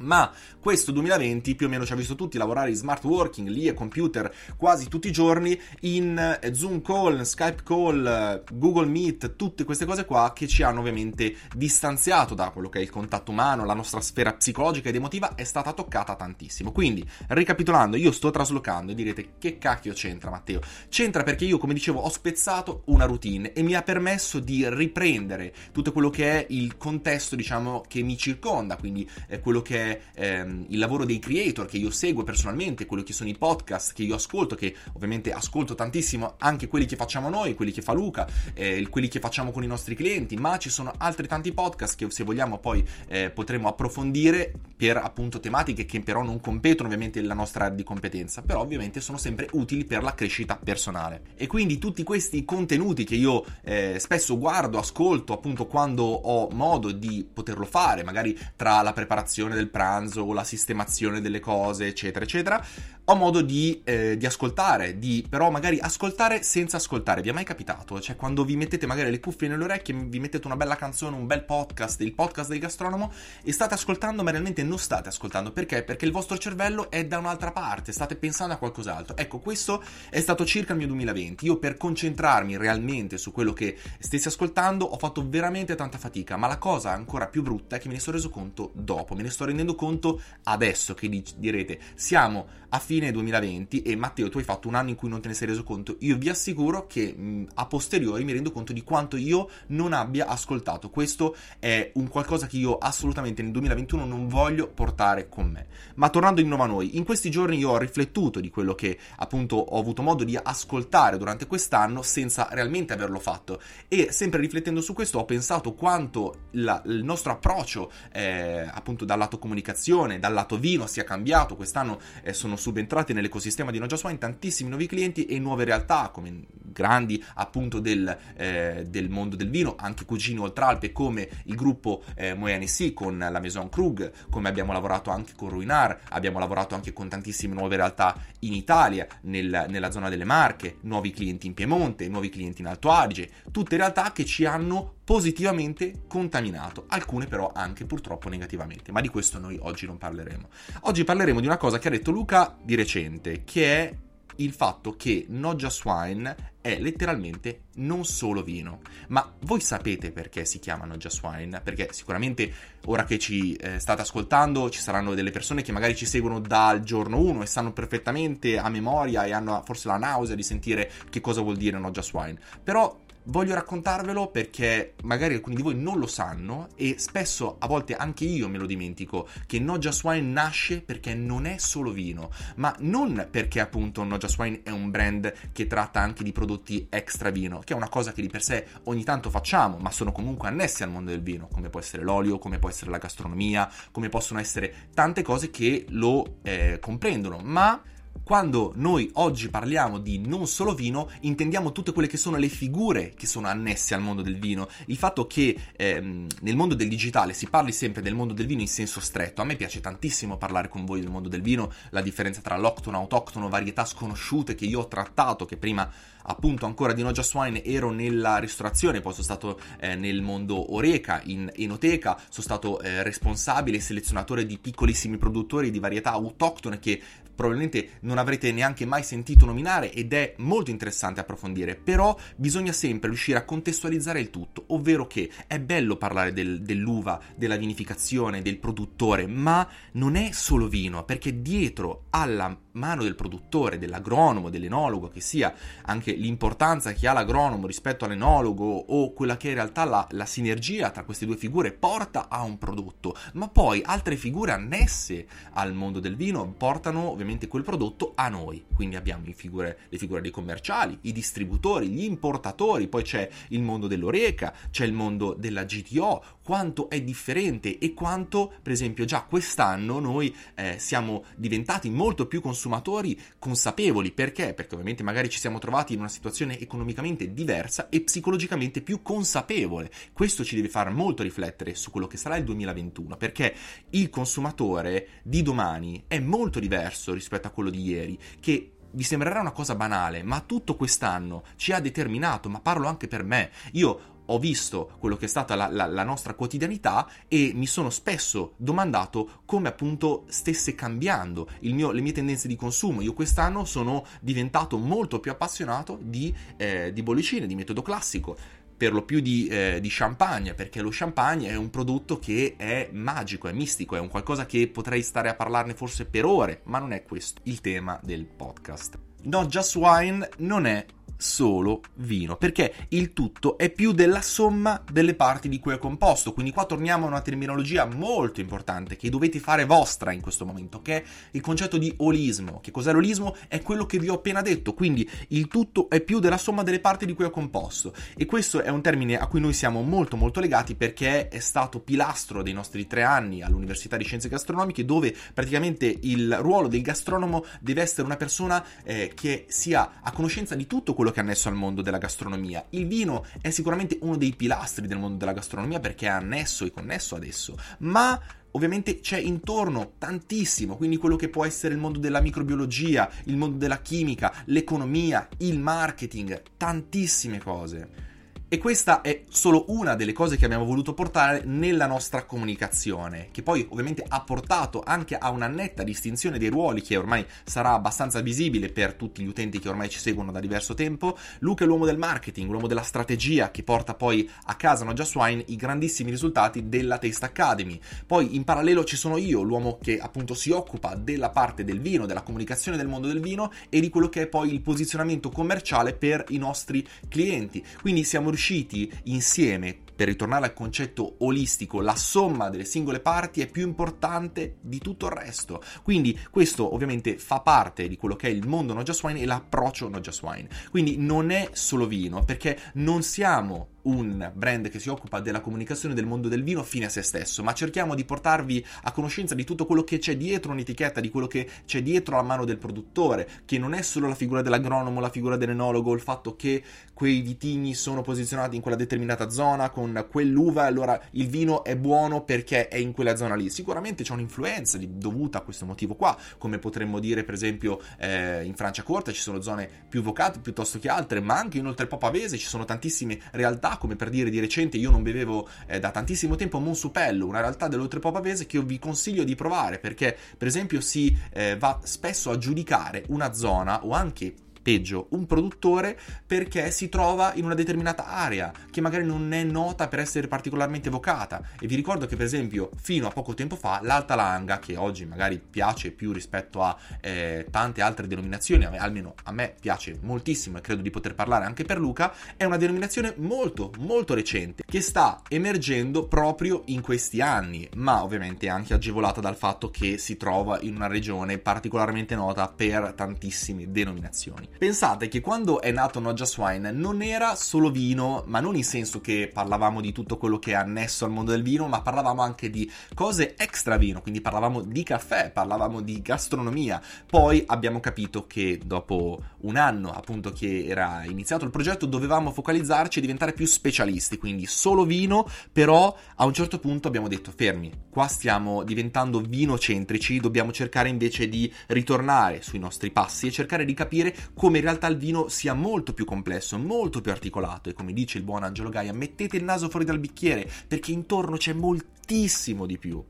Ma 0.02 0.32
questo 0.60 0.92
2020 0.92 1.56
più 1.56 1.68
o 1.68 1.70
meno 1.70 1.86
ci 1.86 1.94
ha 1.94 1.96
visto 1.96 2.16
tutti 2.16 2.38
lavorare 2.38 2.70
in 2.70 2.76
smart 2.76 3.04
working, 3.04 3.48
lì 3.48 3.68
e 3.68 3.74
computer 3.74 4.34
quasi 4.58 4.88
tutti 4.88 5.08
i 5.08 5.12
giorni, 5.12 5.60
in 5.82 6.18
eh, 6.18 6.54
Zoom 6.54 6.82
call, 6.82 7.22
Skype 7.22 7.64
call, 7.64 8.06
eh, 8.06 8.44
Google 8.52 8.86
Meet, 8.86 9.36
tutte 9.36 9.64
queste 9.64 9.86
cose 9.86 10.06
qua 10.06 10.34
che 10.36 10.48
ci 10.48 10.64
hanno 10.64 10.80
ovviamente 10.80 11.36
distanziato 11.56 12.36
da 12.36 12.50
quello 12.50 12.70
che 12.70 12.80
è 12.80 12.82
il 12.82 12.90
contatto 12.90 13.32
umano, 13.32 13.66
la 13.66 13.74
nostra 13.74 14.02
sfera 14.02 14.34
psicologica 14.34 14.90
ed 14.90 14.96
emotiva 14.96 15.36
è 15.36 15.44
stata 15.44 15.74
toccata 15.74 16.16
tantissimo. 16.16 16.72
Quindi, 16.72 17.08
ricapitolando, 17.28 17.98
io 17.98 18.12
sto 18.12 18.30
traslocando 18.30 18.92
e 18.92 18.96
direte 18.96 19.34
che 19.38 19.58
cacchio 19.58 19.94
c'entra 19.94 20.30
Matteo? 20.30 20.62
C'entra 20.90 21.24
perché 21.24 21.46
io, 21.46 21.58
come 21.58 21.74
dicevo, 21.74 22.00
ho 22.00 22.10
spezzato 22.10 22.84
una 22.86 23.06
routine 23.06 23.54
e 23.54 23.62
mi 23.62 23.74
ha 23.74 23.82
permesso 23.82 24.40
di 24.40 24.68
riprendere 24.70 25.54
tutto 25.72 25.92
quello 25.92 26.10
che 26.10 26.32
è 26.32 26.46
il 26.50 26.78
contesto, 26.78 27.36
diciamo, 27.36 27.84
che 27.88 28.02
mi 28.02 28.18
circonda, 28.18 28.76
quindi 28.76 29.10
eh, 29.28 29.40
quello 29.40 29.62
che 29.62 29.91
è 29.91 29.91
ehm, 30.14 30.66
il 30.70 30.80
lavoro 30.80 31.06
dei 31.06 31.20
creator 31.20 31.66
che 31.66 31.78
io 31.78 31.90
seguo 31.90 32.24
personalmente, 32.24 32.86
quello 32.86 33.04
che 33.04 33.14
sono 33.14 33.30
i 33.30 33.38
podcast 33.38 33.94
che 33.94 34.04
io 34.04 34.16
ascolto, 34.16 34.56
che 34.56 34.76
ovviamente 34.94 35.32
ascolto 35.32 35.76
tantissimo, 35.76 36.36
anche 36.38 36.68
quelli 36.68 36.86
che 36.86 36.96
facciamo 36.96 37.30
noi, 37.30 37.56
quelli 37.56 37.72
che 37.72 37.82
fa 37.82 37.94
Luca, 37.94 38.28
eh, 38.54 38.88
quelli 38.90 39.08
che 39.08 39.20
facciamo 39.20 39.52
con 39.52 39.64
i 39.64 39.68
nostri 39.68 39.96
clienti, 39.96 40.36
ma 40.36 40.58
ci 40.58 40.70
sono 40.70 40.94
altri 40.98 41.28
tanti 41.28 41.52
podcast 41.52 41.96
che 41.96 42.10
se 42.10 42.24
vogliamo 42.24 42.60
poi 42.60 42.86
eh, 43.08 43.30
potremo 43.30 43.68
approfondire 43.68 44.52
per 44.76 44.98
appunto 44.98 45.40
tematiche 45.40 45.86
che 45.86 46.02
però 46.02 46.24
non 46.24 46.40
competono 46.40 46.88
ovviamente 46.88 47.22
nella 47.22 47.34
nostra 47.34 47.66
area 47.66 47.76
di 47.76 47.84
competenza, 47.84 48.42
però 48.42 48.62
ovviamente 48.62 49.00
sono 49.02 49.18
sempre 49.18 49.48
utili 49.52 49.86
per 49.86 50.04
la 50.04 50.14
crescita 50.14 50.58
personale. 50.62 51.22
E 51.36 51.48
quindi 51.48 51.78
tutti 51.78 52.04
questi 52.04 52.44
contenuti 52.46 53.04
che 53.04 53.16
io 53.16 53.44
eh, 53.64 53.98
spesso 54.00 54.38
guardo, 54.38 54.80
ascolto 54.80 55.34
appunto 55.34 55.66
quando 55.68 56.04
ho 56.04 56.50
modo 56.52 56.92
di 56.92 57.28
poterlo 57.32 57.66
fare, 57.66 58.04
magari 58.04 58.38
tra 58.56 58.82
la 58.82 58.94
preparazione 58.94 59.56
del 59.56 59.70
pranzo, 59.70 59.81
pranzo 59.82 60.22
o 60.22 60.32
la 60.34 60.44
sistemazione 60.44 61.22
delle 61.22 61.40
cose, 61.40 61.88
eccetera, 61.88 62.24
eccetera, 62.24 62.64
ho 63.12 63.16
modo 63.16 63.42
di, 63.42 63.82
eh, 63.84 64.16
di, 64.16 64.26
ascoltare, 64.26 64.98
di 64.98 65.26
però 65.28 65.52
magari 65.52 65.78
ascoltare 65.80 66.44
senza 66.44 66.78
ascoltare. 66.78 67.22
Vi 67.22 67.28
è 67.28 67.34
mai 67.34 67.44
capitato? 67.44 68.00
Cioè, 68.00 68.16
quando 68.16 68.46
vi 68.46 68.56
mettete 68.56 68.88
magari 68.88 69.12
le 69.12 69.20
cuffie 69.20 69.50
nelle 69.50 69.66
orecchie, 69.66 69.94
vi 69.94 70.20
mettete 70.20 70.48
una 70.48 70.56
bella 70.56 70.78
canzone, 70.78 71.18
un 71.18 71.28
bel 71.28 71.44
podcast, 71.44 72.00
il 72.00 72.14
podcast 72.14 72.50
del 72.50 72.60
gastronomo, 72.60 73.12
e 73.44 73.52
state 73.52 73.74
ascoltando, 73.74 74.24
ma 74.24 74.32
realmente 74.32 74.64
non 74.64 74.80
state 74.80 75.10
ascoltando. 75.10 75.52
Perché? 75.52 75.84
Perché 75.84 76.06
il 76.06 76.14
vostro 76.14 76.38
cervello 76.38 76.90
è 76.90 77.06
da 77.06 77.18
un'altra 77.18 77.52
parte, 77.52 77.92
state 77.92 78.16
pensando 78.16 78.54
a 78.54 78.58
qualcos'altro. 78.58 79.18
Ecco, 79.18 79.40
questo 79.40 79.84
è 80.10 80.22
stato 80.22 80.46
circa 80.46 80.72
il 80.72 80.78
mio 80.78 80.88
2020. 80.88 81.46
Io 81.46 81.58
per 81.58 81.76
concentrarmi 81.76 82.56
realmente 82.56 83.18
su 83.18 83.34
quello 83.34 83.52
che 83.52 83.78
stessi 84.00 84.30
ascoltando 84.30 84.86
ho 84.86 84.98
fatto 84.98 85.28
veramente 85.28 85.76
tanta 85.76 85.98
fatica, 85.98 86.38
ma 86.38 86.48
la 86.48 86.58
cosa 86.58 86.92
ancora 86.92 87.28
più 87.28 87.42
brutta 87.42 87.76
è 87.76 87.80
che 87.80 87.90
me 87.90 87.96
ne 87.96 88.00
sono 88.00 88.16
reso 88.16 88.30
conto 88.30 88.72
dopo, 88.74 89.16
me 89.16 89.24
ne 89.24 89.30
sto 89.30 89.44
rendendo 89.44 89.76
conto 89.76 90.22
adesso 90.44 90.94
che 90.94 91.10
direte 91.10 91.80
siamo 91.96 92.60
a 92.74 92.80
fine 92.80 93.01
2020 93.10 93.82
e 93.82 93.96
Matteo 93.96 94.30
tu 94.30 94.38
hai 94.38 94.44
fatto 94.44 94.68
un 94.68 94.76
anno 94.76 94.90
in 94.90 94.96
cui 94.96 95.10
non 95.10 95.22
te 95.22 95.30
ne 95.30 95.34
sei 95.34 95.48
reso 95.48 95.64
conto. 95.64 95.96
Io 96.02 96.16
vi 96.18 96.30
assicuro 96.30 96.86
che 96.86 97.12
mh, 97.12 97.48
a 97.56 97.66
posteriori 97.66 98.24
mi 98.24 98.34
rendo 98.34 98.52
conto 98.52 98.74
di 98.74 98.84
quanto 98.84 99.18
io 99.18 99.50
non 99.68 99.94
abbia 99.94 100.28
ascoltato. 100.28 100.92
Questo 100.92 101.36
è 101.58 101.92
un 101.96 102.08
qualcosa 102.10 102.46
che 102.46 102.58
io 102.58 102.78
assolutamente 102.78 103.42
nel 103.42 103.52
2021 103.52 104.06
non 104.06 104.28
voglio 104.28 104.68
portare 104.68 105.28
con 105.28 105.50
me. 105.50 105.66
Ma 105.96 106.10
tornando 106.10 106.42
di 106.42 106.48
nuovo 106.48 106.64
a 106.64 106.68
noi 106.68 106.98
in 106.98 107.04
questi 107.04 107.32
giorni 107.32 107.58
io 107.58 107.72
ho 107.72 107.78
riflettuto 107.80 108.40
di 108.40 108.52
quello 108.52 108.76
che 108.76 109.00
appunto 109.16 109.56
ho 109.56 109.80
avuto 109.80 110.04
modo 110.04 110.24
di 110.24 110.38
ascoltare 110.42 111.18
durante 111.18 111.48
quest'anno 111.48 112.04
senza 112.04 112.48
realmente 112.52 112.94
averlo 112.94 113.20
fatto. 113.20 113.60
E 113.88 114.12
sempre 114.12 114.40
riflettendo 114.40 114.82
su 114.82 114.94
questo 114.94 115.18
ho 115.18 115.26
pensato 115.26 115.74
quanto 115.74 116.48
la, 116.52 116.80
il 116.86 117.04
nostro 117.04 117.32
approccio 117.32 117.92
eh, 118.12 118.70
appunto 118.72 119.06
dal 119.06 119.18
lato 119.18 119.40
comunicazione 119.40 120.20
dal 120.20 120.34
lato 120.34 120.58
vino 120.58 120.88
sia 120.88 121.04
cambiato. 121.04 121.56
Quest'anno 121.56 122.00
eh, 122.24 122.34
sono 122.34 122.56
subentrati 122.92 123.14
nell'ecosistema 123.14 123.72
di 123.72 123.80
No 123.80 123.86
Just 123.86 124.18
tantissimi 124.18 124.68
nuovi 124.68 124.86
clienti 124.86 125.26
e 125.26 125.40
nuove 125.40 125.64
realtà 125.64 126.10
come 126.10 126.44
grandi 126.50 127.24
appunto 127.36 127.80
del, 127.80 128.18
eh, 128.36 128.86
del 128.88 129.10
mondo 129.10 129.36
del 129.36 129.50
vino, 129.50 129.76
anche 129.78 130.04
cugini 130.04 130.40
oltralpe 130.40 130.92
come 130.92 131.30
il 131.46 131.56
gruppo 131.56 132.04
eh, 132.16 132.34
Moyanesi 132.34 132.94
con 132.94 133.18
la 133.18 133.40
Maison 133.40 133.70
Krug, 133.70 134.12
come 134.30 134.50
abbiamo 134.50 134.74
lavorato 134.74 135.10
anche 135.10 135.34
con 135.36 135.50
Ruinar, 135.50 136.02
abbiamo 136.10 136.40
lavorato 136.40 136.76
anche 136.76 136.92
con 136.92 137.08
tantissime 137.08 137.54
nuove 137.54 137.78
realtà 137.78 138.18
in 138.40 138.54
Italia, 138.54 139.08
nel, 139.22 139.68
nella 139.70 139.92
zona 139.92 140.10
delle 140.10 140.26
Marche, 140.26 140.78
nuovi 140.82 141.12
clienti 141.12 141.48
in 141.48 141.54
Piemonte, 141.54 142.08
nuovi 142.10 142.30
clienti 142.30 142.62
in 142.62 142.68
Alto 142.68 142.92
Adige, 142.92 143.30
tutte 143.52 143.78
realtà 143.78 144.12
che 144.12 144.26
ci 144.26 144.46
hanno 144.46 144.96
positivamente 145.12 146.04
contaminato, 146.08 146.86
alcune 146.88 147.28
però 147.28 147.52
anche 147.54 147.84
purtroppo 147.84 148.30
negativamente, 148.30 148.94
ma 148.94 149.02
di 149.02 149.10
questo 149.10 149.40
noi 149.40 149.58
oggi 149.60 149.86
non 149.86 149.98
parleremo. 149.98 150.48
Oggi 150.84 151.04
parleremo 151.04 151.42
di 151.42 151.48
una 151.48 151.58
cosa 151.58 151.80
che 151.80 151.90
ha 151.90 151.92
detto 151.92 152.12
Luca 152.12 152.56
di 152.64 152.76
recente, 152.76 153.44
che 153.44 153.66
è 153.66 153.96
il 154.38 154.54
fatto 154.54 154.96
che 154.96 155.26
No 155.28 155.56
Just 155.56 155.84
Wine 155.84 156.52
è 156.62 156.78
letteralmente 156.80 157.64
non 157.76 158.06
solo 158.06 158.44
vino. 158.44 158.82
Ma 159.08 159.30
voi 159.42 159.60
sapete 159.60 160.12
perché 160.12 160.46
si 160.46 160.60
chiama 160.60 160.86
No 160.86 160.96
Just 160.96 161.22
Wine? 161.24 161.60
Perché 161.62 161.90
sicuramente 161.92 162.54
ora 162.86 163.04
che 163.04 163.18
ci 163.18 163.54
eh, 163.56 163.80
state 163.80 164.02
ascoltando 164.02 164.70
ci 164.70 164.80
saranno 164.80 165.14
delle 165.14 165.32
persone 165.32 165.64
che 165.64 165.72
magari 165.72 165.96
ci 165.96 166.06
seguono 166.06 166.40
dal 166.40 166.82
giorno 166.82 167.20
1 167.20 167.42
e 167.42 167.46
sanno 167.48 167.74
perfettamente 167.74 168.58
a 168.58 168.70
memoria 168.70 169.26
e 169.26 169.34
hanno 169.34 169.62
forse 169.66 169.88
la 169.88 169.98
nausea 169.98 170.36
di 170.36 170.44
sentire 170.44 170.90
che 171.10 171.20
cosa 171.20 171.42
vuol 171.42 171.58
dire 171.58 171.80
No 171.80 171.92
Just 171.92 172.14
Wine. 172.14 172.40
Però 172.64 173.01
voglio 173.26 173.54
raccontarvelo 173.54 174.28
perché 174.28 174.96
magari 175.04 175.36
alcuni 175.36 175.56
di 175.56 175.62
voi 175.62 175.76
non 175.76 176.00
lo 176.00 176.08
sanno 176.08 176.70
e 176.76 176.96
spesso 176.98 177.58
a 177.60 177.68
volte 177.68 177.96
anche 177.96 178.26
io 178.26 178.50
me 178.50 178.58
lo 178.58 178.66
dimentico 178.66 179.28
che 179.46 179.60
No 179.60 179.78
Just 179.78 180.04
Wine 180.04 180.28
nasce 180.28 180.82
perché 180.82 181.14
non 181.14 181.46
è 181.46 181.58
solo 181.58 181.92
vino, 181.92 182.32
ma 182.56 182.76
non 182.80 183.28
perché 183.30 183.60
appunto 183.60 184.04
No 184.04 184.18
Just 184.18 184.38
Wine 184.40 184.62
è 184.64 184.70
un 184.70 184.90
brand 184.90 185.32
che 185.52 185.68
tratta 185.68 186.00
anche 186.00 186.24
di 186.24 186.32
prodotti 186.32 186.88
extra 186.90 187.30
vino, 187.30 187.60
che 187.60 187.74
è 187.74 187.76
una 187.76 187.90
cosa 187.90 188.12
che 188.12 188.22
di 188.22 188.30
per 188.30 188.42
sé 188.42 188.66
ogni 188.84 189.04
tanto 189.04 189.30
facciamo, 189.30 189.78
ma 189.78 189.92
sono 189.92 190.12
comunque 190.12 190.48
annessi 190.48 190.84
al 190.84 190.90
mondo 190.90 191.12
del 191.12 191.22
vino, 191.22 191.48
come 191.52 191.70
può 191.70 191.80
essere 191.80 192.04
l'olio, 192.04 192.40
come 192.40 192.60
può 192.60 192.70
essere 192.70 192.92
la 192.92 192.98
gastronomia, 192.98 193.70
come 193.92 194.10
possono 194.10 194.40
essere 194.40 194.88
tante 194.94 195.22
cose 195.22 195.50
che 195.50 195.86
lo 195.90 196.38
eh, 196.42 196.80
comprendono, 196.80 197.40
ma 197.42 197.82
quando 198.24 198.72
noi 198.76 199.10
oggi 199.16 199.50
parliamo 199.50 199.98
di 199.98 200.20
non 200.20 200.48
solo 200.48 200.74
vino, 200.74 201.10
intendiamo 201.22 201.72
tutte 201.72 201.92
quelle 201.92 202.08
che 202.08 202.18
sono 202.18 202.38
le 202.38 202.48
figure 202.48 203.14
che 203.16 203.26
sono 203.26 203.48
annesse 203.48 203.94
al 203.94 204.02
mondo 204.02 204.22
del 204.22 204.40
vino. 204.40 204.70
Il 204.86 204.96
fatto 204.96 205.28
che 205.28 205.58
ehm, 205.76 206.28
nel 206.42 206.56
mondo 206.56 206.76
del 206.76 206.88
digitale 206.88 207.34
si 207.34 207.50
parli 207.50 207.72
sempre 207.72 208.02
del 208.02 208.16
mondo 208.16 208.34
del 208.34 208.46
vino 208.46 208.62
in 208.62 208.68
senso 208.68 209.00
stretto. 209.00 209.42
A 209.42 209.46
me 209.46 209.56
piace 209.56 209.82
tantissimo 209.82 210.38
parlare 210.38 210.70
con 210.70 210.86
voi 210.86 211.02
del 211.02 211.10
mondo 211.10 211.28
del 211.28 211.42
vino, 211.42 211.72
la 211.90 212.02
differenza 212.02 212.42
tra 212.42 212.58
l'octono, 212.58 212.98
autoctono, 212.98 213.50
varietà 213.50 213.84
sconosciute 213.84 214.56
che 214.56 214.66
io 214.66 214.80
ho 214.80 214.88
trattato, 214.88 215.46
che 215.46 215.58
prima 215.58 215.92
appunto 216.24 216.66
ancora 216.66 216.94
di 216.94 217.02
No 217.02 217.12
Just 217.12 217.34
Wine 217.34 217.64
ero 217.64 217.90
nella 217.90 218.38
ristorazione, 218.38 219.02
poi 219.02 219.12
sono 219.12 219.24
stato 219.24 219.60
eh, 219.80 219.96
nel 219.96 220.22
mondo 220.22 220.76
Oreca, 220.76 221.22
in 221.26 221.52
enoteca, 221.56 222.16
sono 222.30 222.46
stato 222.46 222.80
eh, 222.80 223.04
responsabile 223.04 223.78
e 223.78 223.82
selezionatore 223.82 224.46
di 224.46 224.58
piccolissimi 224.58 225.18
produttori 225.18 225.72
di 225.72 225.80
varietà 225.80 226.12
autoctone 226.12 226.80
che 226.80 227.02
probabilmente 227.42 227.98
non 228.02 228.20
avrete 228.20 228.52
neanche 228.52 228.86
mai 228.86 229.04
sentito 229.04 229.46
nominare 229.46 229.92
ed 229.92 230.14
è 230.14 230.36
molto 230.38 230.70
interessante 230.70 231.20
approfondire, 231.20 231.76
però 231.76 232.16
bisogna 232.36 232.72
sempre 232.72 233.10
riuscire 233.10 233.40
a 233.40 233.46
contestualizzare 233.46 234.20
il 234.20 234.30
tutto, 234.30 234.66
ovvero 234.68 235.08
che 235.08 235.32
è 235.48 235.60
bello 235.60 235.98
parlare 235.98 236.34
del, 236.34 236.62
dell'uva, 236.62 237.20
della 237.36 237.56
vinificazione, 237.56 238.44
del 238.44 238.60
produttore, 238.60 239.26
ma 239.26 239.68
non 239.94 240.16
è 240.16 240.30
solo 240.32 240.68
vino, 240.68 241.04
perché 241.04 241.42
dietro 241.42 242.06
alla 242.12 242.56
mano 242.74 243.04
del 243.04 243.16
produttore, 243.16 243.78
dell'agronomo, 243.78 244.50
dell'enologo, 244.50 245.10
che 245.10 245.20
sia 245.20 245.54
anche 245.84 246.14
l'importanza 246.14 246.94
che 246.94 247.08
ha 247.08 247.14
l'agronomo 247.14 247.68
rispetto 247.68 248.06
all'enologo 248.06 248.64
o 248.66 249.14
quella 249.14 249.36
che 249.36 249.48
è 249.48 249.50
in 249.50 249.56
realtà 249.56 249.84
la, 249.84 250.08
la 250.12 250.26
sinergia 250.26 250.92
tra 250.92 251.04
queste 251.04 251.26
due 251.26 251.38
figure 251.38 251.74
porta 251.74 252.30
a 252.30 252.44
un 252.44 252.58
prodotto, 252.58 253.16
ma 253.34 253.50
poi 253.50 253.82
altre 253.84 254.16
figure 254.16 254.52
annesse 254.52 255.26
al 255.54 255.74
mondo 255.74 256.00
del 256.00 256.16
vino 256.16 256.54
portano 256.56 257.10
ovviamente 257.10 257.31
quel 257.48 257.64
prodotto 257.64 258.14
a 258.16 258.30
noi. 258.30 258.66
Quindi 258.74 258.96
abbiamo 258.96 259.24
figure, 259.34 259.80
le 259.90 259.98
figure 259.98 260.22
dei 260.22 260.32
commerciali, 260.32 260.98
i 261.02 261.12
distributori, 261.12 261.88
gli 261.88 262.04
importatori, 262.04 262.88
poi 262.88 263.04
c'è 263.04 263.30
il 263.50 263.62
mondo 263.62 263.88
dell'oreca, 263.88 264.54
c'è 264.70 264.86
il 264.86 264.94
mondo 264.94 265.34
della 265.34 265.64
GTO, 265.64 266.24
quanto 266.44 266.90
è 266.90 267.02
differente 267.02 267.78
e 267.78 267.94
quanto, 267.94 268.52
per 268.62 268.72
esempio, 268.72 269.06
già 269.06 269.24
quest'anno 269.24 270.00
noi 270.00 270.36
eh, 270.56 270.78
siamo 270.80 271.24
diventati 271.36 271.90
molto 271.90 272.28
più 272.28 272.42
consumatori 272.42 273.20
consapevoli. 273.40 274.12
Perché? 274.12 274.54
Perché 274.54 274.74
ovviamente 274.74 275.04
magari 275.04 275.30
ci 275.30 275.40
siamo 275.40 275.60
trovati 275.60 275.94
in 275.94 276.00
una 276.00 276.10
situazione 276.10 276.60
economicamente 276.60 277.34
diversa 277.34 277.90
e 277.90 278.02
psicologicamente 278.02 278.82
più 278.82 279.02
consapevole. 279.02 279.92
Questo 280.14 280.44
ci 280.44 280.56
deve 280.56 280.70
far 280.70 280.92
molto 280.92 281.24
riflettere 281.24 281.76
su 281.76 281.92
quello 281.92 282.08
che 282.08 282.18
sarà 282.18 282.36
il 282.36 282.44
2021, 282.44 283.18
perché 283.18 283.56
il 283.92 284.10
consumatore 284.10 285.08
di 285.24 285.42
domani 285.42 286.04
è 286.08 286.20
molto 286.20 286.60
diverso 286.60 287.11
rispetto 287.14 287.48
a 287.48 287.52
quello 287.52 287.70
di 287.70 287.82
ieri, 287.82 288.20
che 288.40 288.74
vi 288.92 289.04
sembrerà 289.04 289.40
una 289.40 289.52
cosa 289.52 289.76
banale, 289.76 290.24
ma 290.24 290.42
tutto 290.42 290.76
quest'anno 290.76 291.44
ci 291.56 291.72
ha 291.72 291.80
determinato, 291.80 292.50
ma 292.50 292.60
parlo 292.60 292.88
anche 292.88 293.08
per 293.08 293.24
me. 293.24 293.52
Io 293.74 294.12
ho 294.26 294.40
visto 294.40 294.92
quello 295.00 295.18
che 295.18 295.26
è 295.26 295.28
stata 295.28 295.56
la, 295.56 295.68
la, 295.68 295.86
la, 295.88 296.04
nostra 296.04 296.36
quotidianità 296.36 297.10
e 297.28 297.52
mi 297.54 297.66
sono 297.66 297.90
spesso 297.90 298.54
domandato 298.56 299.42
come 299.46 299.68
appunto 299.68 300.24
stesse 300.30 300.74
cambiando 300.74 301.50
mio, 301.62 301.92
le 301.92 302.02
mie 302.02 302.14
tendenze 302.14 302.48
di 302.48 302.56
consumo. 302.56 303.02
Io 303.02 303.14
quest'anno 303.14 303.66
sono 303.66 304.06
diventato 304.22 304.78
molto 304.78 305.20
più 305.20 305.32
appassionato 305.32 305.98
di, 306.02 306.34
eh, 306.58 306.94
di 306.94 307.04
bollicine, 307.04 307.46
di 307.46 307.56
metodo 307.56 307.82
classico 307.82 308.38
per 308.82 308.94
lo 308.94 309.04
più 309.04 309.20
di, 309.20 309.46
eh, 309.46 309.78
di, 309.80 309.90
champagne, 309.92 310.56
perché 310.56 310.82
lo 310.82 310.90
champagne 310.92 311.50
è 311.50 311.56
un 311.56 311.70
prodotto 311.70 312.18
che 312.18 312.56
è 312.58 312.90
magico, 312.92 313.48
è 313.48 313.52
mistico, 313.52 313.96
è 313.96 314.00
un 314.00 314.08
qualcosa 314.08 314.48
che 314.48 314.68
potrei 314.70 315.04
stare 315.04 315.30
a 315.30 315.36
parlarne 315.36 315.76
forse 315.76 316.06
per 316.06 316.26
ore, 316.26 316.62
ma 316.64 316.80
non 316.80 316.92
è 316.92 317.04
questo 317.04 317.42
il 317.44 317.62
tema 317.62 318.00
del 318.02 318.26
podcast. 318.26 318.98
No 319.26 319.46
Just 319.46 319.76
Wine 319.76 320.28
non 320.38 320.66
è 320.66 320.84
solo 321.22 321.82
vino, 321.96 322.36
perché 322.36 322.74
il 322.90 323.14
tutto 323.14 323.58
è 323.58 323.70
più 323.70 323.92
della 323.92 324.22
somma 324.22 324.84
delle 324.92 325.14
parti 325.14 325.48
di 325.48 325.60
cui 325.60 325.74
è 325.74 325.78
composto. 325.78 326.34
Quindi 326.34 326.52
qua 326.52 326.66
torniamo 326.66 327.06
a 327.06 327.10
una 327.10 327.22
terminologia 327.22 327.86
molto 327.86 328.42
importante 328.42 328.96
che 328.96 329.10
dovete 329.10 329.40
fare 329.40 329.66
vostra 329.66 330.12
in 330.12 330.22
questo 330.22 330.46
momento, 330.46 330.82
che 330.82 330.98
è 330.98 331.04
il 331.32 331.42
concetto 331.42 331.78
di 331.78 331.94
olismo. 331.98 332.60
Che 332.60 332.72
cos'è 332.72 332.92
l'olismo? 332.92 333.36
È 333.48 333.62
quello 333.62 333.86
che 333.86 334.00
vi 334.00 334.10
ho 334.10 334.16
appena 334.16 334.42
detto, 334.42 334.74
quindi 334.74 335.08
il 335.30 335.48
tutto 335.48 335.90
è 335.90 336.02
più 336.02 336.20
della 336.20 336.38
somma 336.38 336.64
delle 336.64 336.80
parti 336.80 337.06
di 337.06 337.14
cui 337.14 337.26
è 337.26 337.30
composto. 337.30 337.94
E 338.16 338.26
questo 338.26 338.62
è 338.62 338.70
un 338.70 338.82
termine 338.82 339.18
a 339.18 339.28
cui 339.28 339.40
noi 339.40 339.54
siamo 339.54 339.82
molto 339.82 340.18
molto 340.18 340.40
legati 340.40 340.76
perché 340.76 341.28
è 341.28 341.40
stato 341.40 341.80
pilastro 341.80 342.42
dei 342.42 342.54
nostri 342.54 342.88
tre 342.88 343.04
anni 343.04 343.42
all'Università 343.42 343.96
di 343.96 344.04
Scienze 344.04 344.30
Gastronomiche 344.30 344.86
dove 344.86 345.16
praticamente 345.34 345.86
il 346.02 346.36
ruolo 346.40 346.68
del 346.68 346.82
gastronomo 346.82 347.46
deve 347.60 347.82
essere 347.82 348.04
una 348.04 348.18
persona 348.18 348.66
eh, 348.84 349.12
che 349.14 349.46
sia 349.50 350.00
a 350.02 350.12
conoscenza 350.12 350.56
di 350.56 350.66
tutto 350.66 350.94
quello 350.94 351.11
che 351.12 351.20
è 351.20 351.24
annesso 351.24 351.50
al 351.50 351.56
mondo 351.56 351.82
della 351.82 351.98
gastronomia. 351.98 352.66
Il 352.72 352.88
vino 352.88 353.26
è 353.42 353.50
sicuramente 353.50 353.98
uno 354.02 354.18
dei 354.18 354.34
pilastri 354.36 354.88
del 354.88 354.98
mondo 354.98 355.18
della 355.18 355.34
gastronomia 355.34 355.80
perché 355.80 356.06
è 356.08 356.10
annesso 356.10 356.66
e 356.66 356.72
connesso 356.72 357.16
ad 357.16 357.24
esso, 357.24 357.58
ma 357.80 358.20
ovviamente 358.52 359.00
c'è 359.00 359.18
intorno 359.18 359.94
tantissimo, 359.98 360.76
quindi 360.76 360.98
quello 360.98 361.16
che 361.16 361.30
può 361.30 361.46
essere 361.46 361.74
il 361.74 361.80
mondo 361.80 362.00
della 362.00 362.22
microbiologia, 362.22 363.10
il 363.26 363.38
mondo 363.38 363.58
della 363.58 363.82
chimica, 363.82 364.34
l'economia, 364.46 365.28
il 365.38 365.60
marketing, 365.60 366.42
tantissime 366.58 367.40
cose. 367.40 368.11
E 368.54 368.58
questa 368.58 369.00
è 369.00 369.24
solo 369.30 369.64
una 369.70 369.96
delle 369.96 370.12
cose 370.12 370.36
che 370.36 370.44
abbiamo 370.44 370.66
voluto 370.66 370.94
portare 370.94 371.44
nella 371.46 371.88
nostra 371.88 372.26
comunicazione, 372.26 373.30
che 373.32 373.44
poi 373.44 373.66
ovviamente 373.70 374.04
ha 374.06 374.20
portato 374.24 374.84
anche 374.86 375.16
a 375.16 375.30
una 375.30 375.48
netta 375.48 375.84
distinzione 375.84 376.38
dei 376.38 376.50
ruoli 376.50 376.82
che 376.82 376.98
ormai 376.98 377.26
sarà 377.46 377.72
abbastanza 377.72 378.20
visibile 378.20 378.68
per 378.68 378.96
tutti 378.96 379.24
gli 379.24 379.28
utenti 379.28 379.60
che 379.60 379.70
ormai 379.70 379.88
ci 379.88 380.00
seguono 380.00 380.34
da 380.34 380.42
diverso 380.42 380.74
tempo. 380.74 381.18
Luca 381.40 381.64
è 381.64 381.68
l'uomo 381.68 381.86
del 381.86 381.98
marketing, 381.98 382.50
l'uomo 382.50 382.68
della 382.68 382.82
strategia 382.82 383.52
che 383.52 383.64
porta 383.64 383.94
poi 383.94 384.30
a 384.48 384.56
casa 384.56 384.84
Noggia 384.84 385.06
Swine 385.06 385.46
i 385.48 385.56
grandissimi 385.56 386.12
risultati 386.12 386.68
della 386.68 386.98
Taste 386.98 387.24
Academy. 387.24 387.80
Poi 388.06 388.36
in 388.36 388.44
parallelo 388.44 388.84
ci 388.84 388.98
sono 388.98 389.16
io, 389.16 389.44
l'uomo 389.44 389.78
che 389.82 389.98
appunto 389.98 390.34
si 390.34 390.50
occupa 390.50 390.96
della 390.96 391.30
parte 391.30 391.64
del 391.64 391.80
vino, 391.80 392.06
della 392.06 392.22
comunicazione 392.22 392.76
del 392.76 392.90
mondo 392.90 393.08
del 393.08 393.22
vino 393.22 393.50
e 393.70 393.80
di 393.80 393.88
quello 393.88 394.10
che 394.10 394.24
è 394.24 394.28
poi 394.28 394.52
il 394.52 394.60
posizionamento 394.60 395.30
commerciale 395.30 395.94
per 395.94 396.26
i 396.28 396.38
nostri 396.38 396.86
clienti. 397.08 397.66
Quindi 397.80 398.04
siamo 398.04 398.26
riusciti 398.26 398.40
riusciti 398.42 398.92
insieme, 399.04 399.78
per 399.96 400.08
ritornare 400.08 400.46
al 400.46 400.54
concetto 400.54 401.18
olistico, 401.20 401.80
la 401.80 401.96
somma 401.96 402.50
delle 402.50 402.66
singole 402.66 403.00
parti 403.00 403.42
è 403.42 403.48
più 403.48 403.68
importante 403.68 404.56
di 404.62 404.80
tutto 404.80 405.06
il 405.06 405.12
resto. 405.12 405.62
Quindi 405.84 406.20
questo 406.32 406.74
ovviamente 406.74 407.20
fa 407.20 407.42
parte 407.42 407.88
di 407.88 407.98
quello 407.98 408.16
che 408.16 408.28
è 408.28 408.32
il 408.32 408.48
mondo 408.48 408.74
No 408.74 408.82
Just 408.82 409.04
Wine 409.04 409.20
e 409.20 409.26
l'approccio 409.28 409.88
No 409.90 410.00
Just 410.00 410.24
Wine. 410.24 410.50
Quindi 410.72 410.98
non 410.98 411.30
è 411.30 411.50
solo 411.52 411.86
vino, 411.86 412.24
perché 412.24 412.58
non 412.74 413.04
siamo 413.04 413.68
un 413.84 414.32
brand 414.34 414.70
che 414.70 414.80
si 414.80 414.90
occupa 414.90 415.20
della 415.20 415.42
comunicazione 415.42 415.94
del 415.94 416.06
mondo 416.06 416.28
del 416.28 416.44
vino 416.44 416.64
fine 416.64 416.86
a 416.86 416.90
se 416.90 417.02
stesso, 417.02 417.44
ma 417.44 417.54
cerchiamo 417.54 417.96
di 417.96 418.06
portarvi 418.06 418.66
a 418.84 418.92
conoscenza 418.92 419.36
di 419.36 419.44
tutto 419.44 419.66
quello 419.66 419.84
che 419.84 419.98
c'è 419.98 420.18
dietro 420.18 420.52
un'etichetta, 420.52 421.00
di 421.00 421.10
quello 421.10 421.28
che 421.28 421.48
c'è 421.66 421.82
dietro 421.82 422.16
la 422.16 422.22
mano 422.22 422.46
del 422.46 422.58
produttore, 422.58 423.28
che 423.46 423.58
non 423.58 423.74
è 423.74 423.82
solo 423.82 424.08
la 424.08 424.16
figura 424.16 424.42
dell'agronomo, 424.42 425.00
la 425.00 425.10
figura 425.10 425.38
dell'enologo, 425.38 425.94
il 425.94 426.02
fatto 426.02 426.36
che 426.36 426.64
quei 426.94 427.22
vitigni 427.22 427.74
sono 427.74 428.02
posizionati 428.02 428.56
in 428.56 428.62
quella 428.62 428.78
determinata 428.78 429.30
zona 429.30 429.70
con 429.70 430.06
quell'uva, 430.10 430.66
allora 430.66 431.00
il 431.12 431.28
vino 431.28 431.64
è 431.64 431.76
buono 431.76 432.24
perché 432.24 432.68
è 432.68 432.78
in 432.78 432.92
quella 432.92 433.16
zona 433.16 433.36
lì. 433.36 433.50
Sicuramente 433.50 434.04
c'è 434.04 434.14
un'influenza 434.14 434.78
dovuta 434.82 435.40
a 435.40 435.42
questo 435.42 435.66
motivo 435.66 435.96
qua, 435.96 436.18
come 436.38 436.60
potremmo 436.60 437.00
dire 437.00 437.24
per 437.24 437.34
esempio 437.34 437.80
eh, 437.98 438.44
in 438.44 438.56
Francia 438.56 438.84
Corta 438.84 439.12
ci 439.12 439.22
sono 439.22 439.42
zone 439.42 439.70
più 439.90 440.02
vocate 440.02 440.40
piuttosto 440.40 440.80
che 440.80 440.90
altre, 440.90 441.20
ma 441.20 441.38
anche 441.38 441.58
in 441.58 441.68
oltre 441.68 441.88
il 441.90 441.98
Pavese 441.98 442.38
ci 442.38 442.48
sono 442.48 442.66
tantissime 442.66 443.20
realtà 443.32 443.71
come 443.78 443.96
per 443.96 444.10
dire 444.10 444.30
di 444.30 444.40
recente 444.40 444.78
io 444.78 444.92
non 444.92 445.04
bevevo 445.04 445.48
eh, 445.68 445.80
da 445.80 445.92
tantissimo 445.92 446.36
tempo 446.36 446.60
Monsupello, 446.60 447.26
una 447.26 447.42
realtà 447.42 447.68
dell'Oltrepò 447.68 448.12
Pavese 448.12 448.46
che 448.46 448.58
io 448.58 448.64
vi 448.64 448.80
consiglio 448.80 449.24
di 449.24 449.36
provare 449.36 449.80
perché 449.80 450.18
per 450.38 450.48
esempio 450.48 450.82
si 450.82 451.16
eh, 451.32 451.58
va 451.58 451.80
spesso 451.84 452.32
a 452.32 452.38
giudicare 452.38 453.04
una 453.08 453.34
zona 453.34 453.86
o 453.86 453.92
anche 453.92 454.34
peggio, 454.62 455.08
un 455.12 455.26
produttore 455.26 455.98
perché 456.26 456.72
si 456.72 456.90
trova 456.90 457.34
in 457.36 457.46
una 457.46 457.56
determinata 457.56 458.06
area 458.08 458.52
che 458.70 458.82
magari 458.82 459.06
non 459.06 459.32
è 459.34 459.44
nota 459.44 459.88
per 459.88 460.00
essere 460.00 460.28
particolarmente 460.28 460.90
evocata. 460.90 461.42
E 461.60 461.68
vi 461.68 461.76
ricordo 461.76 462.06
che, 462.06 462.16
per 462.16 462.26
esempio, 462.26 462.70
fino 462.82 463.08
a 463.08 463.12
poco 463.12 463.34
tempo 463.34 463.56
fa, 463.56 463.80
l'Alta 463.82 464.16
Langa, 464.16 464.60
che 464.60 464.78
oggi 464.78 465.06
magari 465.06 465.40
piace 465.40 465.92
più 465.92 466.12
rispetto 466.12 466.62
a 466.64 466.78
eh, 467.02 467.48
tante 467.50 467.82
altre 467.82 468.08
denominazioni, 468.08 468.66
almeno 468.66 469.16
a 469.24 469.32
me 469.32 469.56
piace 469.60 469.98
moltissimo 470.02 470.58
e 470.58 470.62
credo 470.62 470.82
di 470.82 470.90
poter 470.90 471.16
parlare 471.16 471.46
anche 471.46 471.64
per 471.64 471.80
Luca, 471.80 472.14
è 472.38 472.44
una 472.44 472.58
denominazione 472.58 473.14
molto, 473.18 473.72
molto 473.80 474.14
recente 474.14 474.64
che 474.66 474.82
sta 474.82 475.22
emergendo 475.28 476.08
proprio 476.08 476.64
in 476.66 476.82
questi 476.82 477.22
anni, 477.22 477.68
ma 477.76 478.04
ovviamente 478.04 478.50
anche 478.50 478.74
agevolata 478.74 479.22
dal 479.22 479.36
fatto 479.36 479.70
che 479.70 479.98
si 479.98 480.18
trova 480.18 480.60
in 480.62 480.76
una 480.76 480.88
regione 480.88 481.38
particolarmente 481.38 482.16
nota 482.16 482.48
per 482.48 482.94
tantissime 482.96 483.72
denominazioni. 483.72 484.51
Pensate 484.58 485.08
che 485.08 485.22
quando 485.22 485.60
è 485.60 485.72
nato 485.72 486.00
No 486.00 486.14
Just 486.14 486.38
Wine 486.38 486.72
non 486.72 487.02
era 487.02 487.36
solo 487.36 487.72
vino, 487.72 488.24
ma 488.28 488.40
non 488.40 488.56
in 488.56 488.64
senso 488.64 489.02
che 489.02 489.30
parlavamo 489.34 489.82
di 489.82 489.92
tutto 489.92 490.18
quello 490.18 490.38
che 490.38 490.52
è 490.52 490.56
annesso 490.56 491.04
al 491.04 491.12
mondo 491.12 491.32
del 491.32 491.42
vino, 491.42 491.68
ma 491.68 491.82
parlavamo 491.82 492.22
anche 492.22 492.50
di 492.50 492.72
cose 492.94 493.36
extra 493.38 493.78
vino, 493.78 494.02
quindi 494.02 494.22
parlavamo 494.22 494.62
di 494.62 494.84
caffè, 494.84 495.32
parlavamo 495.32 495.82
di 495.82 496.02
gastronomia. 496.02 496.80
Poi 497.08 497.44
abbiamo 497.48 497.80
capito 497.80 498.28
che 498.28 498.60
dopo 498.64 499.20
un 499.42 499.56
anno 499.56 499.92
appunto 499.92 500.32
che 500.32 500.66
era 500.68 501.04
iniziato 501.06 501.44
il 501.44 501.52
progetto 501.52 501.88
dovevamo 501.88 502.32
focalizzarci 502.32 503.00
e 503.00 503.02
diventare 503.02 503.34
più 503.34 503.48
specialisti, 503.48 504.18
quindi 504.18 504.46
solo 504.46 504.86
vino, 504.86 505.28
però 505.52 505.96
a 506.16 506.26
un 506.26 506.34
certo 506.34 506.60
punto 506.60 506.88
abbiamo 506.88 507.08
detto 507.08 507.32
fermi, 507.36 507.72
qua 507.90 508.08
stiamo 508.08 508.64
diventando 508.64 509.22
vinocentrici, 509.22 510.20
dobbiamo 510.20 510.52
cercare 510.52 510.90
invece 510.90 511.28
di 511.28 511.52
ritornare 511.68 512.42
sui 512.42 512.60
nostri 512.60 512.92
passi 512.92 513.28
e 513.28 513.32
cercare 513.32 513.66
di 513.66 513.74
capire 513.74 514.16
come 514.42 514.58
in 514.58 514.64
realtà 514.64 514.88
il 514.88 514.98
vino 514.98 515.28
sia 515.28 515.54
molto 515.54 515.94
più 515.94 516.04
complesso, 516.04 516.58
molto 516.58 517.00
più 517.00 517.12
articolato 517.12 517.70
e 517.70 517.74
come 517.74 517.94
dice 517.94 518.18
il 518.18 518.24
buon 518.24 518.42
Angelo 518.42 518.70
Gaia, 518.70 518.92
mettete 518.92 519.38
il 519.38 519.44
naso 519.44 519.70
fuori 519.70 519.86
dal 519.86 520.00
bicchiere 520.00 520.50
perché 520.68 520.92
intorno 520.92 521.38
c'è 521.38 521.54
moltissimo 521.54 522.66
di 522.66 522.80
più. 522.80 523.04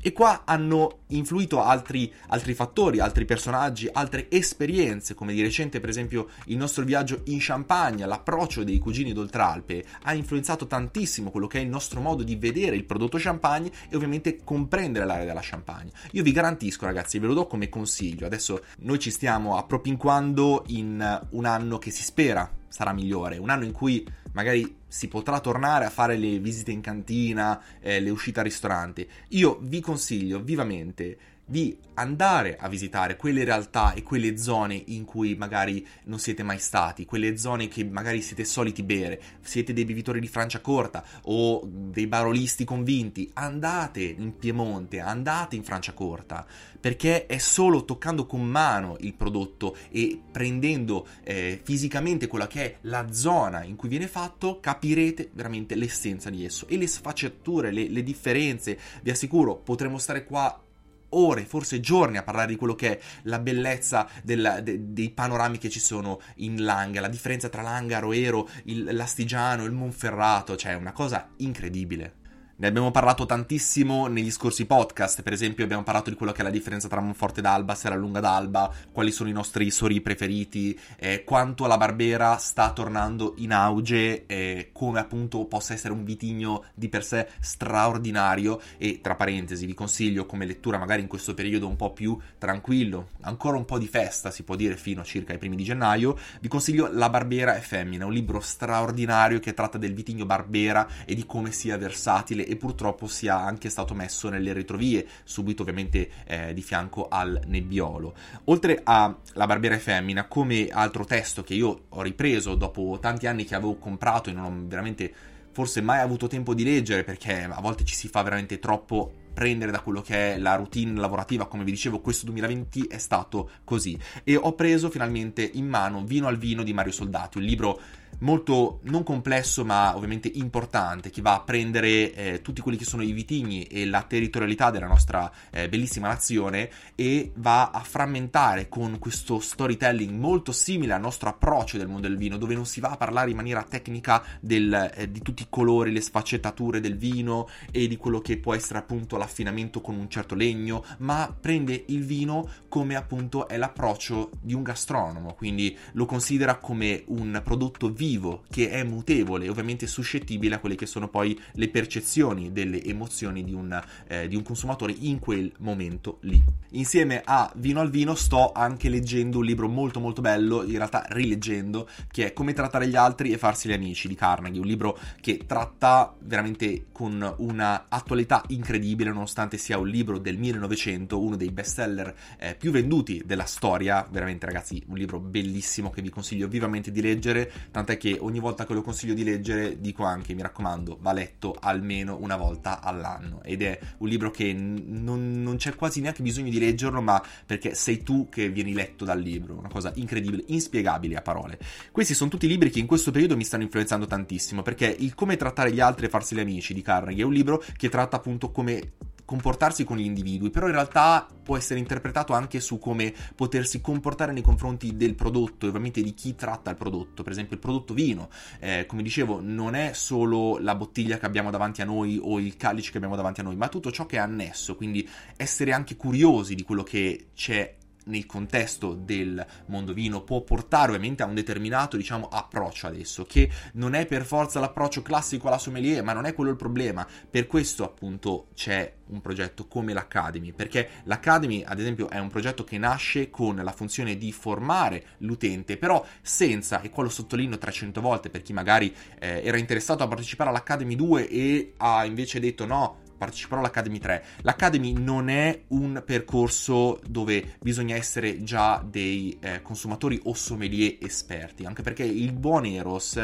E 0.00 0.12
qua 0.12 0.44
hanno 0.46 1.00
influito 1.08 1.62
altri, 1.62 2.10
altri 2.28 2.54
fattori, 2.54 3.00
altri 3.00 3.26
personaggi, 3.26 3.86
altre 3.92 4.30
esperienze, 4.30 5.14
come 5.14 5.34
di 5.34 5.42
recente 5.42 5.78
per 5.78 5.90
esempio 5.90 6.28
il 6.46 6.56
nostro 6.56 6.84
viaggio 6.84 7.20
in 7.24 7.36
Champagne, 7.38 8.06
l'approccio 8.06 8.64
dei 8.64 8.78
cugini 8.78 9.12
d'Oltralpe 9.12 9.84
ha 10.04 10.14
influenzato 10.14 10.66
tantissimo 10.66 11.30
quello 11.30 11.46
che 11.46 11.58
è 11.58 11.62
il 11.62 11.68
nostro 11.68 12.00
modo 12.00 12.22
di 12.22 12.36
vedere 12.36 12.76
il 12.76 12.84
prodotto 12.84 13.18
champagne 13.18 13.70
e 13.90 13.94
ovviamente 13.94 14.38
comprendere 14.42 15.04
l'area 15.04 15.26
della 15.26 15.40
champagne. 15.42 15.90
Io 16.12 16.22
vi 16.22 16.32
garantisco 16.32 16.86
ragazzi, 16.86 17.18
ve 17.18 17.26
lo 17.26 17.34
do 17.34 17.46
come 17.46 17.68
consiglio, 17.68 18.24
adesso 18.24 18.64
noi 18.78 18.98
ci 18.98 19.10
stiamo 19.10 19.58
appropinquando 19.58 20.64
in 20.68 20.77
un 20.80 21.44
anno 21.44 21.78
che 21.78 21.90
si 21.90 22.02
spera 22.02 22.50
sarà 22.68 22.92
migliore, 22.92 23.38
un 23.38 23.50
anno 23.50 23.64
in 23.64 23.72
cui 23.72 24.06
magari 24.32 24.76
si 24.86 25.08
potrà 25.08 25.40
tornare 25.40 25.84
a 25.84 25.90
fare 25.90 26.16
le 26.16 26.38
visite 26.38 26.70
in 26.70 26.80
cantina, 26.80 27.60
eh, 27.80 28.00
le 28.00 28.10
uscite 28.10 28.38
al 28.38 28.44
ristorante. 28.44 29.08
Io 29.28 29.58
vi 29.62 29.80
consiglio 29.80 30.40
vivamente 30.40 31.18
di 31.48 31.76
andare 31.94 32.58
a 32.58 32.68
visitare 32.68 33.16
quelle 33.16 33.42
realtà 33.42 33.94
e 33.94 34.02
quelle 34.02 34.36
zone 34.36 34.80
in 34.86 35.04
cui 35.04 35.34
magari 35.34 35.84
non 36.04 36.18
siete 36.18 36.42
mai 36.42 36.58
stati, 36.58 37.06
quelle 37.06 37.38
zone 37.38 37.68
che 37.68 37.84
magari 37.84 38.20
siete 38.20 38.44
soliti 38.44 38.82
bere, 38.82 39.20
siete 39.40 39.72
dei 39.72 39.86
bevitori 39.86 40.20
di 40.20 40.28
Francia 40.28 40.60
corta 40.60 41.02
o 41.22 41.66
dei 41.66 42.06
barolisti 42.06 42.64
convinti, 42.64 43.30
andate 43.32 44.02
in 44.02 44.36
Piemonte, 44.36 45.00
andate 45.00 45.56
in 45.56 45.64
Francia 45.64 45.92
corta, 45.94 46.46
perché 46.78 47.26
è 47.26 47.38
solo 47.38 47.84
toccando 47.84 48.26
con 48.26 48.44
mano 48.44 48.96
il 49.00 49.14
prodotto 49.14 49.74
e 49.90 50.20
prendendo 50.30 51.06
eh, 51.24 51.60
fisicamente 51.64 52.26
quella 52.26 52.46
che 52.46 52.64
è 52.64 52.76
la 52.82 53.10
zona 53.10 53.64
in 53.64 53.74
cui 53.74 53.88
viene 53.88 54.06
fatto, 54.06 54.60
capirete 54.60 55.30
veramente 55.32 55.74
l'essenza 55.74 56.28
di 56.28 56.44
esso 56.44 56.68
e 56.68 56.76
le 56.76 56.86
sfaccettature, 56.86 57.72
le, 57.72 57.88
le 57.88 58.02
differenze. 58.02 58.78
Vi 59.02 59.10
assicuro, 59.10 59.56
potremo 59.56 59.98
stare 59.98 60.24
qua 60.24 60.62
ore, 61.10 61.44
forse 61.44 61.80
giorni 61.80 62.16
a 62.16 62.22
parlare 62.22 62.48
di 62.48 62.56
quello 62.56 62.74
che 62.74 62.98
è 62.98 63.02
la 63.22 63.38
bellezza 63.38 64.08
del, 64.22 64.60
de, 64.62 64.92
dei 64.92 65.10
panorami 65.10 65.58
che 65.58 65.70
ci 65.70 65.80
sono 65.80 66.20
in 66.36 66.64
Langa, 66.64 67.00
la 67.00 67.08
differenza 67.08 67.48
tra 67.48 67.62
Langaro, 67.62 68.12
Ero, 68.12 68.48
il, 68.64 68.88
l'Astigiano, 68.92 69.64
il 69.64 69.72
Monferrato, 69.72 70.56
cioè 70.56 70.74
una 70.74 70.92
cosa 70.92 71.30
incredibile. 71.36 72.17
Ne 72.60 72.66
abbiamo 72.66 72.90
parlato 72.90 73.24
tantissimo 73.24 74.08
negli 74.08 74.32
scorsi 74.32 74.66
podcast, 74.66 75.22
per 75.22 75.32
esempio 75.32 75.62
abbiamo 75.62 75.84
parlato 75.84 76.10
di 76.10 76.16
quello 76.16 76.32
che 76.32 76.40
è 76.40 76.42
la 76.42 76.50
differenza 76.50 76.88
tra 76.88 77.00
Monforte 77.00 77.40
d'Alba, 77.40 77.76
Serra 77.76 77.94
Lunga 77.94 78.18
d'Alba, 78.18 78.74
quali 78.90 79.12
sono 79.12 79.28
i 79.28 79.32
nostri 79.32 79.70
sori 79.70 80.00
preferiti, 80.00 80.76
eh, 80.96 81.22
quanto 81.22 81.68
la 81.68 81.76
Barbera 81.76 82.36
sta 82.38 82.72
tornando 82.72 83.34
in 83.36 83.52
auge, 83.52 84.26
eh, 84.26 84.70
come 84.72 84.98
appunto 84.98 85.44
possa 85.44 85.72
essere 85.72 85.92
un 85.92 86.02
vitigno 86.02 86.64
di 86.74 86.88
per 86.88 87.04
sé 87.04 87.28
straordinario. 87.38 88.60
E 88.76 88.98
tra 89.00 89.14
parentesi 89.14 89.64
vi 89.64 89.74
consiglio 89.74 90.26
come 90.26 90.44
lettura 90.44 90.78
magari 90.78 91.02
in 91.02 91.06
questo 91.06 91.34
periodo 91.34 91.68
un 91.68 91.76
po' 91.76 91.92
più 91.92 92.18
tranquillo, 92.38 93.10
ancora 93.20 93.56
un 93.56 93.66
po' 93.66 93.78
di 93.78 93.86
festa 93.86 94.32
si 94.32 94.42
può 94.42 94.56
dire 94.56 94.76
fino 94.76 95.02
a 95.02 95.04
circa 95.04 95.30
ai 95.30 95.38
primi 95.38 95.54
di 95.54 95.62
gennaio, 95.62 96.18
vi 96.40 96.48
consiglio 96.48 96.90
La 96.90 97.08
Barbera 97.08 97.54
è 97.54 97.60
femmina, 97.60 98.04
un 98.04 98.12
libro 98.12 98.40
straordinario 98.40 99.38
che 99.38 99.54
tratta 99.54 99.78
del 99.78 99.94
vitigno 99.94 100.26
Barbera 100.26 100.88
e 101.04 101.14
di 101.14 101.24
come 101.24 101.52
sia 101.52 101.78
versatile 101.78 102.46
e 102.48 102.56
purtroppo 102.56 103.06
sia 103.06 103.38
anche 103.38 103.68
stato 103.68 103.94
messo 103.94 104.28
nelle 104.30 104.52
retrovie, 104.52 105.06
subito 105.24 105.62
ovviamente 105.62 106.08
eh, 106.24 106.54
di 106.54 106.62
fianco 106.62 107.08
al 107.08 107.40
nebbiolo. 107.46 108.14
Oltre 108.44 108.80
a 108.82 109.14
La 109.34 109.46
Barbiera 109.46 109.74
e 109.74 109.78
Femmina, 109.78 110.26
come 110.26 110.68
altro 110.68 111.04
testo 111.04 111.42
che 111.42 111.54
io 111.54 111.84
ho 111.90 112.02
ripreso 112.02 112.54
dopo 112.54 112.98
tanti 113.00 113.26
anni 113.26 113.44
che 113.44 113.54
avevo 113.54 113.76
comprato 113.76 114.30
e 114.30 114.32
non 114.32 114.44
ho 114.44 114.66
veramente 114.66 115.12
forse 115.52 115.80
mai 115.80 116.00
avuto 116.00 116.28
tempo 116.28 116.54
di 116.54 116.64
leggere 116.64 117.04
perché 117.04 117.42
a 117.42 117.60
volte 117.60 117.84
ci 117.84 117.94
si 117.94 118.08
fa 118.08 118.22
veramente 118.22 118.58
troppo 118.58 119.12
prendere 119.38 119.70
da 119.70 119.80
quello 119.80 120.00
che 120.00 120.34
è 120.34 120.38
la 120.38 120.56
routine 120.56 120.98
lavorativa, 120.98 121.46
come 121.46 121.62
vi 121.62 121.70
dicevo, 121.70 122.00
questo 122.00 122.24
2020 122.26 122.86
è 122.86 122.98
stato 122.98 123.50
così. 123.62 123.96
E 124.24 124.36
ho 124.36 124.54
preso 124.54 124.90
finalmente 124.90 125.48
in 125.54 125.68
mano 125.68 126.04
Vino 126.04 126.26
al 126.26 126.38
vino 126.38 126.64
di 126.64 126.72
Mario 126.72 126.90
Soldati, 126.90 127.38
un 127.38 127.44
libro 127.44 127.80
molto 128.20 128.80
non 128.84 129.02
complesso 129.02 129.64
ma 129.64 129.94
ovviamente 129.94 130.30
importante 130.34 131.10
che 131.10 131.22
va 131.22 131.34
a 131.34 131.40
prendere 131.40 132.14
eh, 132.14 132.42
tutti 132.42 132.60
quelli 132.60 132.78
che 132.78 132.84
sono 132.84 133.02
i 133.02 133.12
vitigni 133.12 133.64
e 133.64 133.86
la 133.86 134.02
territorialità 134.02 134.70
della 134.70 134.86
nostra 134.86 135.30
eh, 135.50 135.68
bellissima 135.68 136.08
nazione 136.08 136.70
e 136.94 137.32
va 137.36 137.70
a 137.70 137.80
frammentare 137.80 138.68
con 138.68 138.98
questo 138.98 139.38
storytelling 139.38 140.18
molto 140.18 140.52
simile 140.52 140.94
al 140.94 141.00
nostro 141.00 141.28
approccio 141.28 141.76
del 141.76 141.86
mondo 141.86 142.08
del 142.08 142.16
vino 142.16 142.38
dove 142.38 142.54
non 142.54 142.66
si 142.66 142.80
va 142.80 142.90
a 142.90 142.96
parlare 142.96 143.30
in 143.30 143.36
maniera 143.36 143.62
tecnica 143.62 144.24
del, 144.40 144.92
eh, 144.94 145.10
di 145.10 145.20
tutti 145.22 145.42
i 145.42 145.46
colori, 145.48 145.92
le 145.92 146.00
sfaccettature 146.00 146.80
del 146.80 146.96
vino 146.96 147.48
e 147.70 147.86
di 147.86 147.96
quello 147.96 148.20
che 148.20 148.38
può 148.38 148.54
essere 148.54 148.78
appunto 148.80 149.16
l'affinamento 149.16 149.80
con 149.80 149.96
un 149.96 150.08
certo 150.08 150.34
legno 150.34 150.84
ma 150.98 151.34
prende 151.38 151.84
il 151.88 152.04
vino 152.04 152.48
come 152.68 152.96
appunto 152.96 153.48
è 153.48 153.56
l'approccio 153.56 154.30
di 154.40 154.54
un 154.54 154.62
gastronomo 154.62 155.34
quindi 155.34 155.76
lo 155.92 156.06
considera 156.06 156.56
come 156.56 157.04
un 157.06 157.40
prodotto 157.44 157.90
vivo 157.90 158.06
vivo, 158.08 158.44
che 158.50 158.70
è 158.70 158.82
mutevole 158.84 159.48
ovviamente 159.48 159.86
suscettibile 159.86 160.54
a 160.54 160.58
quelle 160.58 160.74
che 160.74 160.86
sono 160.86 161.08
poi 161.08 161.38
le 161.52 161.68
percezioni 161.68 162.52
delle 162.52 162.82
emozioni 162.82 163.44
di 163.44 163.52
un, 163.52 163.78
eh, 164.06 164.26
di 164.28 164.36
un 164.36 164.42
consumatore 164.42 164.94
in 164.98 165.18
quel 165.18 165.52
momento 165.58 166.18
lì. 166.22 166.42
Insieme 166.72 167.22
a 167.24 167.50
Vino 167.56 167.80
al 167.80 167.90
Vino 167.90 168.14
sto 168.14 168.52
anche 168.52 168.88
leggendo 168.88 169.38
un 169.38 169.44
libro 169.44 169.68
molto 169.68 170.00
molto 170.00 170.20
bello, 170.20 170.62
in 170.62 170.76
realtà 170.76 171.04
rileggendo, 171.08 171.88
che 172.10 172.26
è 172.26 172.32
Come 172.32 172.52
trattare 172.52 172.88
gli 172.88 172.96
altri 172.96 173.32
e 173.32 173.38
farsi 173.38 173.68
gli 173.68 173.72
amici 173.72 174.08
di 174.08 174.14
Carnegie, 174.14 174.60
un 174.60 174.66
libro 174.66 174.98
che 175.20 175.44
tratta 175.46 176.14
veramente 176.20 176.86
con 176.92 177.34
una 177.38 177.86
attualità 177.88 178.42
incredibile, 178.48 179.10
nonostante 179.10 179.58
sia 179.58 179.78
un 179.78 179.88
libro 179.88 180.18
del 180.18 180.38
1900, 180.38 181.20
uno 181.20 181.36
dei 181.36 181.50
bestseller 181.50 182.14
eh, 182.38 182.54
più 182.54 182.70
venduti 182.70 183.22
della 183.24 183.44
storia, 183.44 184.06
veramente 184.10 184.46
ragazzi, 184.46 184.82
un 184.88 184.96
libro 184.96 185.20
bellissimo 185.20 185.90
che 185.90 186.02
vi 186.02 186.10
consiglio 186.10 186.48
vivamente 186.48 186.90
di 186.90 187.00
leggere, 187.00 187.50
tant'è 187.70 187.97
che 187.98 188.16
ogni 188.18 188.38
volta 188.38 188.64
che 188.64 188.72
lo 188.72 188.80
consiglio 188.80 189.12
di 189.12 189.24
leggere 189.24 189.78
dico 189.78 190.04
anche, 190.04 190.34
mi 190.34 190.40
raccomando, 190.40 190.96
va 191.00 191.12
letto 191.12 191.54
almeno 191.58 192.16
una 192.18 192.36
volta 192.36 192.80
all'anno 192.80 193.42
ed 193.42 193.60
è 193.60 193.78
un 193.98 194.08
libro 194.08 194.30
che 194.30 194.54
non, 194.54 195.42
non 195.42 195.56
c'è 195.56 195.74
quasi 195.74 196.00
neanche 196.00 196.22
bisogno 196.22 196.48
di 196.48 196.58
leggerlo, 196.58 197.02
ma 197.02 197.22
perché 197.44 197.74
sei 197.74 198.02
tu 198.02 198.28
che 198.30 198.48
vieni 198.48 198.72
letto 198.72 199.04
dal 199.04 199.20
libro. 199.20 199.58
Una 199.58 199.68
cosa 199.68 199.92
incredibile, 199.96 200.44
inspiegabile 200.46 201.16
a 201.16 201.22
parole. 201.22 201.58
Questi 201.92 202.14
sono 202.14 202.30
tutti 202.30 202.46
libri 202.48 202.70
che 202.70 202.78
in 202.78 202.86
questo 202.86 203.10
periodo 203.10 203.36
mi 203.36 203.44
stanno 203.44 203.64
influenzando 203.64 204.06
tantissimo, 204.06 204.62
perché 204.62 204.86
il 204.98 205.14
come 205.14 205.36
trattare 205.36 205.72
gli 205.72 205.80
altri 205.80 206.06
e 206.06 206.08
farsi 206.08 206.34
gli 206.34 206.40
amici 206.40 206.72
di 206.72 206.82
Carnegie 206.82 207.22
è 207.22 207.26
un 207.26 207.32
libro 207.32 207.62
che 207.76 207.88
tratta 207.88 208.16
appunto 208.16 208.50
come 208.50 208.92
comportarsi 209.28 209.84
con 209.84 209.98
gli 209.98 210.06
individui, 210.06 210.48
però 210.48 210.68
in 210.68 210.72
realtà 210.72 211.28
può 211.42 211.58
essere 211.58 211.78
interpretato 211.78 212.32
anche 212.32 212.60
su 212.60 212.78
come 212.78 213.12
potersi 213.34 213.82
comportare 213.82 214.32
nei 214.32 214.40
confronti 214.40 214.96
del 214.96 215.14
prodotto 215.14 215.66
e 215.66 215.68
ovviamente 215.68 216.00
di 216.00 216.14
chi 216.14 216.34
tratta 216.34 216.70
il 216.70 216.76
prodotto, 216.76 217.22
per 217.22 217.32
esempio 217.32 217.56
il 217.56 217.60
prodotto 217.60 217.92
vino, 217.92 218.30
eh, 218.58 218.86
come 218.86 219.02
dicevo 219.02 219.40
non 219.42 219.74
è 219.74 219.92
solo 219.92 220.56
la 220.56 220.74
bottiglia 220.74 221.18
che 221.18 221.26
abbiamo 221.26 221.50
davanti 221.50 221.82
a 221.82 221.84
noi 221.84 222.18
o 222.22 222.40
il 222.40 222.56
calice 222.56 222.90
che 222.90 222.96
abbiamo 222.96 223.16
davanti 223.16 223.40
a 223.40 223.42
noi, 223.42 223.56
ma 223.56 223.68
tutto 223.68 223.90
ciò 223.90 224.06
che 224.06 224.16
è 224.16 224.20
annesso, 224.20 224.76
quindi 224.76 225.06
essere 225.36 225.72
anche 225.72 225.94
curiosi 225.96 226.54
di 226.54 226.62
quello 226.62 226.82
che 226.82 227.26
c'è 227.34 227.76
nel 228.08 228.26
contesto 228.26 228.94
del 228.94 229.44
mondo 229.66 229.92
vino 229.92 230.22
può 230.22 230.42
portare 230.42 230.88
ovviamente 230.88 231.22
a 231.22 231.26
un 231.26 231.34
determinato 231.34 231.96
diciamo 231.96 232.28
approccio 232.28 232.86
adesso 232.86 233.24
che 233.24 233.50
non 233.74 233.94
è 233.94 234.06
per 234.06 234.24
forza 234.24 234.60
l'approccio 234.60 235.02
classico 235.02 235.48
alla 235.48 235.58
sommelier 235.58 236.02
ma 236.02 236.12
non 236.12 236.24
è 236.24 236.34
quello 236.34 236.50
il 236.50 236.56
problema. 236.56 237.06
Per 237.30 237.46
questo 237.46 237.84
appunto 237.84 238.48
c'è 238.54 238.92
un 239.06 239.20
progetto 239.20 239.66
come 239.66 239.92
l'Academy 239.92 240.52
perché 240.52 240.88
l'Academy 241.04 241.62
ad 241.64 241.78
esempio 241.78 242.10
è 242.10 242.18
un 242.18 242.28
progetto 242.28 242.64
che 242.64 242.78
nasce 242.78 243.30
con 243.30 243.56
la 243.56 243.72
funzione 243.72 244.18
di 244.18 244.32
formare 244.32 245.04
l'utente 245.18 245.76
però 245.76 246.04
senza 246.20 246.80
e 246.82 246.90
qua 246.90 247.04
lo 247.04 247.08
sottolineo 247.08 247.56
300 247.56 248.00
volte 248.00 248.30
per 248.30 248.42
chi 248.42 248.52
magari 248.52 248.94
eh, 249.18 249.42
era 249.44 249.56
interessato 249.56 250.02
a 250.02 250.08
partecipare 250.08 250.50
all'Academy 250.50 250.94
2 250.94 251.28
e 251.28 251.72
ha 251.78 252.04
invece 252.04 252.40
detto 252.40 252.66
no 252.66 253.06
parteciperò 253.18 253.60
all'Academy 253.60 253.98
3. 253.98 254.24
L'Academy 254.42 254.92
non 254.92 255.28
è 255.28 255.64
un 255.68 256.02
percorso 256.06 257.00
dove 257.06 257.56
bisogna 257.60 257.96
essere 257.96 258.42
già 258.44 258.82
dei 258.88 259.36
eh, 259.40 259.60
consumatori 259.60 260.18
o 260.24 260.34
sommelier 260.34 260.96
esperti, 261.00 261.64
anche 261.64 261.82
perché 261.82 262.04
il 262.04 262.32
buon 262.32 262.64
Eros 262.64 263.16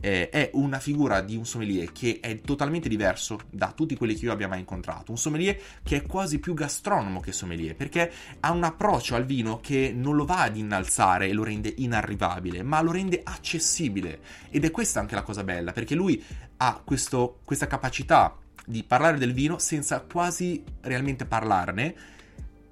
eh, 0.00 0.28
è 0.28 0.50
una 0.54 0.80
figura 0.80 1.20
di 1.20 1.36
un 1.36 1.46
sommelier 1.46 1.92
che 1.92 2.18
è 2.20 2.40
totalmente 2.40 2.88
diverso 2.88 3.38
da 3.50 3.72
tutti 3.74 3.96
quelli 3.96 4.14
che 4.14 4.26
io 4.26 4.32
abbia 4.32 4.48
mai 4.48 4.58
incontrato. 4.58 5.12
Un 5.12 5.18
sommelier 5.18 5.58
che 5.82 5.96
è 5.96 6.02
quasi 6.06 6.38
più 6.38 6.52
gastronomo 6.52 7.20
che 7.20 7.32
sommelier, 7.32 7.76
perché 7.76 8.10
ha 8.40 8.50
un 8.50 8.64
approccio 8.64 9.14
al 9.14 9.24
vino 9.24 9.60
che 9.60 9.92
non 9.94 10.16
lo 10.16 10.24
va 10.24 10.42
ad 10.42 10.56
innalzare 10.56 11.28
e 11.28 11.32
lo 11.32 11.44
rende 11.44 11.72
inarrivabile, 11.76 12.62
ma 12.62 12.80
lo 12.82 12.90
rende 12.90 13.20
accessibile. 13.22 14.20
Ed 14.50 14.64
è 14.64 14.70
questa 14.70 15.00
anche 15.00 15.14
la 15.14 15.22
cosa 15.22 15.44
bella, 15.44 15.72
perché 15.72 15.94
lui 15.94 16.22
ha 16.58 16.80
questo, 16.84 17.40
questa 17.44 17.66
capacità 17.66 18.36
di 18.66 18.82
parlare 18.82 19.16
del 19.16 19.32
vino 19.32 19.58
senza 19.58 20.00
quasi 20.00 20.62
realmente 20.82 21.24
parlarne, 21.24 21.94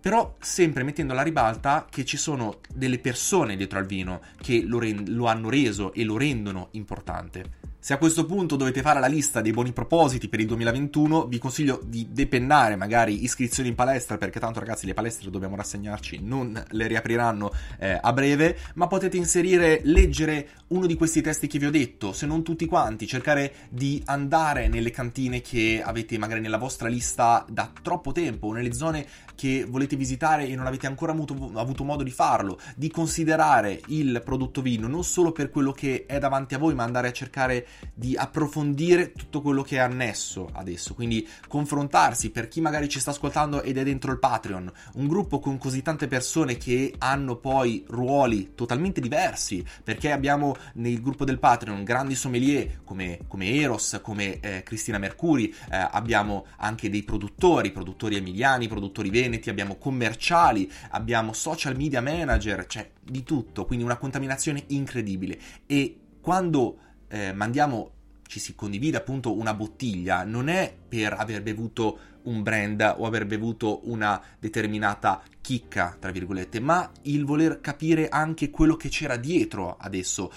però 0.00 0.36
sempre 0.38 0.82
mettendo 0.82 1.14
alla 1.14 1.22
ribalta 1.22 1.86
che 1.88 2.04
ci 2.04 2.18
sono 2.18 2.58
delle 2.74 2.98
persone 2.98 3.56
dietro 3.56 3.78
al 3.78 3.86
vino 3.86 4.20
che 4.36 4.62
lo, 4.62 4.78
rend- 4.78 5.08
lo 5.08 5.26
hanno 5.26 5.48
reso 5.48 5.94
e 5.94 6.04
lo 6.04 6.18
rendono 6.18 6.68
importante. 6.72 7.63
Se 7.84 7.92
a 7.92 7.98
questo 7.98 8.24
punto 8.24 8.56
dovete 8.56 8.80
fare 8.80 8.98
la 8.98 9.08
lista 9.08 9.42
dei 9.42 9.52
buoni 9.52 9.74
propositi 9.74 10.30
per 10.30 10.40
il 10.40 10.46
2021, 10.46 11.26
vi 11.26 11.36
consiglio 11.36 11.82
di 11.84 12.08
depennare 12.10 12.76
magari 12.76 13.24
iscrizioni 13.24 13.68
in 13.68 13.74
palestra, 13.74 14.16
perché 14.16 14.40
tanto 14.40 14.58
ragazzi 14.58 14.86
le 14.86 14.94
palestre 14.94 15.30
dobbiamo 15.30 15.54
rassegnarci, 15.54 16.20
non 16.22 16.64
le 16.66 16.86
riapriranno 16.86 17.52
eh, 17.78 17.98
a 18.00 18.10
breve, 18.14 18.56
ma 18.76 18.86
potete 18.86 19.18
inserire, 19.18 19.82
leggere 19.84 20.48
uno 20.68 20.86
di 20.86 20.94
questi 20.94 21.20
testi 21.20 21.46
che 21.46 21.58
vi 21.58 21.66
ho 21.66 21.70
detto, 21.70 22.14
se 22.14 22.24
non 22.24 22.42
tutti 22.42 22.64
quanti, 22.64 23.06
cercare 23.06 23.52
di 23.68 24.02
andare 24.06 24.66
nelle 24.68 24.90
cantine 24.90 25.42
che 25.42 25.82
avete 25.84 26.16
magari 26.16 26.40
nella 26.40 26.56
vostra 26.56 26.88
lista 26.88 27.44
da 27.50 27.70
troppo 27.82 28.12
tempo, 28.12 28.50
nelle 28.52 28.72
zone 28.72 29.06
che 29.34 29.66
volete 29.68 29.96
visitare 29.96 30.46
e 30.46 30.54
non 30.54 30.66
avete 30.66 30.86
ancora 30.86 31.12
avuto, 31.12 31.50
avuto 31.54 31.84
modo 31.84 32.02
di 32.02 32.10
farlo, 32.10 32.58
di 32.76 32.90
considerare 32.90 33.78
il 33.88 34.22
prodotto 34.24 34.62
vino 34.62 34.86
non 34.86 35.04
solo 35.04 35.32
per 35.32 35.50
quello 35.50 35.72
che 35.72 36.06
è 36.06 36.18
davanti 36.18 36.54
a 36.54 36.58
voi, 36.58 36.74
ma 36.74 36.84
andare 36.84 37.08
a 37.08 37.12
cercare 37.12 37.66
di 37.94 38.16
approfondire 38.16 39.12
tutto 39.12 39.40
quello 39.40 39.62
che 39.62 39.76
è 39.76 39.80
annesso 39.80 40.48
adesso, 40.52 40.94
quindi 40.94 41.26
confrontarsi 41.48 42.30
per 42.30 42.48
chi 42.48 42.60
magari 42.60 42.88
ci 42.88 43.00
sta 43.00 43.10
ascoltando 43.10 43.62
ed 43.62 43.78
è 43.78 43.84
dentro 43.84 44.12
il 44.12 44.18
Patreon, 44.18 44.72
un 44.94 45.06
gruppo 45.06 45.38
con 45.38 45.58
così 45.58 45.82
tante 45.82 46.08
persone 46.08 46.56
che 46.56 46.94
hanno 46.98 47.36
poi 47.36 47.84
ruoli 47.88 48.52
totalmente 48.54 49.00
diversi, 49.00 49.64
perché 49.82 50.10
abbiamo 50.12 50.56
nel 50.74 51.00
gruppo 51.00 51.24
del 51.24 51.38
Patreon 51.38 51.84
grandi 51.84 52.14
sommelier 52.14 52.80
come, 52.84 53.20
come 53.28 53.52
Eros, 53.54 54.00
come 54.02 54.40
eh, 54.40 54.62
Cristina 54.62 54.98
Mercuri, 54.98 55.48
eh, 55.70 55.88
abbiamo 55.90 56.46
anche 56.58 56.90
dei 56.90 57.02
produttori, 57.02 57.72
produttori 57.72 58.16
emiliani, 58.16 58.68
produttori 58.68 59.10
veneti, 59.10 59.50
abbiamo 59.50 59.76
commerciali, 59.76 60.70
abbiamo 60.90 61.32
social 61.32 61.76
media 61.76 62.00
manager, 62.00 62.66
cioè 62.66 62.90
di 63.02 63.22
tutto, 63.22 63.64
quindi 63.64 63.84
una 63.84 63.96
contaminazione 63.96 64.64
incredibile. 64.68 65.38
E 65.66 65.98
quando 66.20 66.78
eh, 67.08 67.32
mandiamo, 67.32 67.90
ci 68.26 68.40
si 68.40 68.54
condivide 68.54 68.96
appunto 68.96 69.37
una 69.37 69.54
bottiglia, 69.54 70.25
non 70.25 70.49
è 70.49 70.75
per 70.88 71.14
aver 71.14 71.42
bevuto 71.42 71.99
un 72.25 72.42
brand 72.42 72.94
o 72.99 73.06
aver 73.06 73.26
bevuto 73.26 73.88
una 73.88 74.20
determinata 74.38 75.23
chicca, 75.40 75.96
tra 75.99 76.11
virgolette, 76.11 76.61
ma 76.61 76.90
il 77.02 77.25
voler 77.25 77.61
capire 77.61 78.08
anche 78.08 78.50
quello 78.50 78.76
che 78.76 78.88
c'era 78.88 79.16
dietro 79.16 79.76
adesso. 79.78 80.32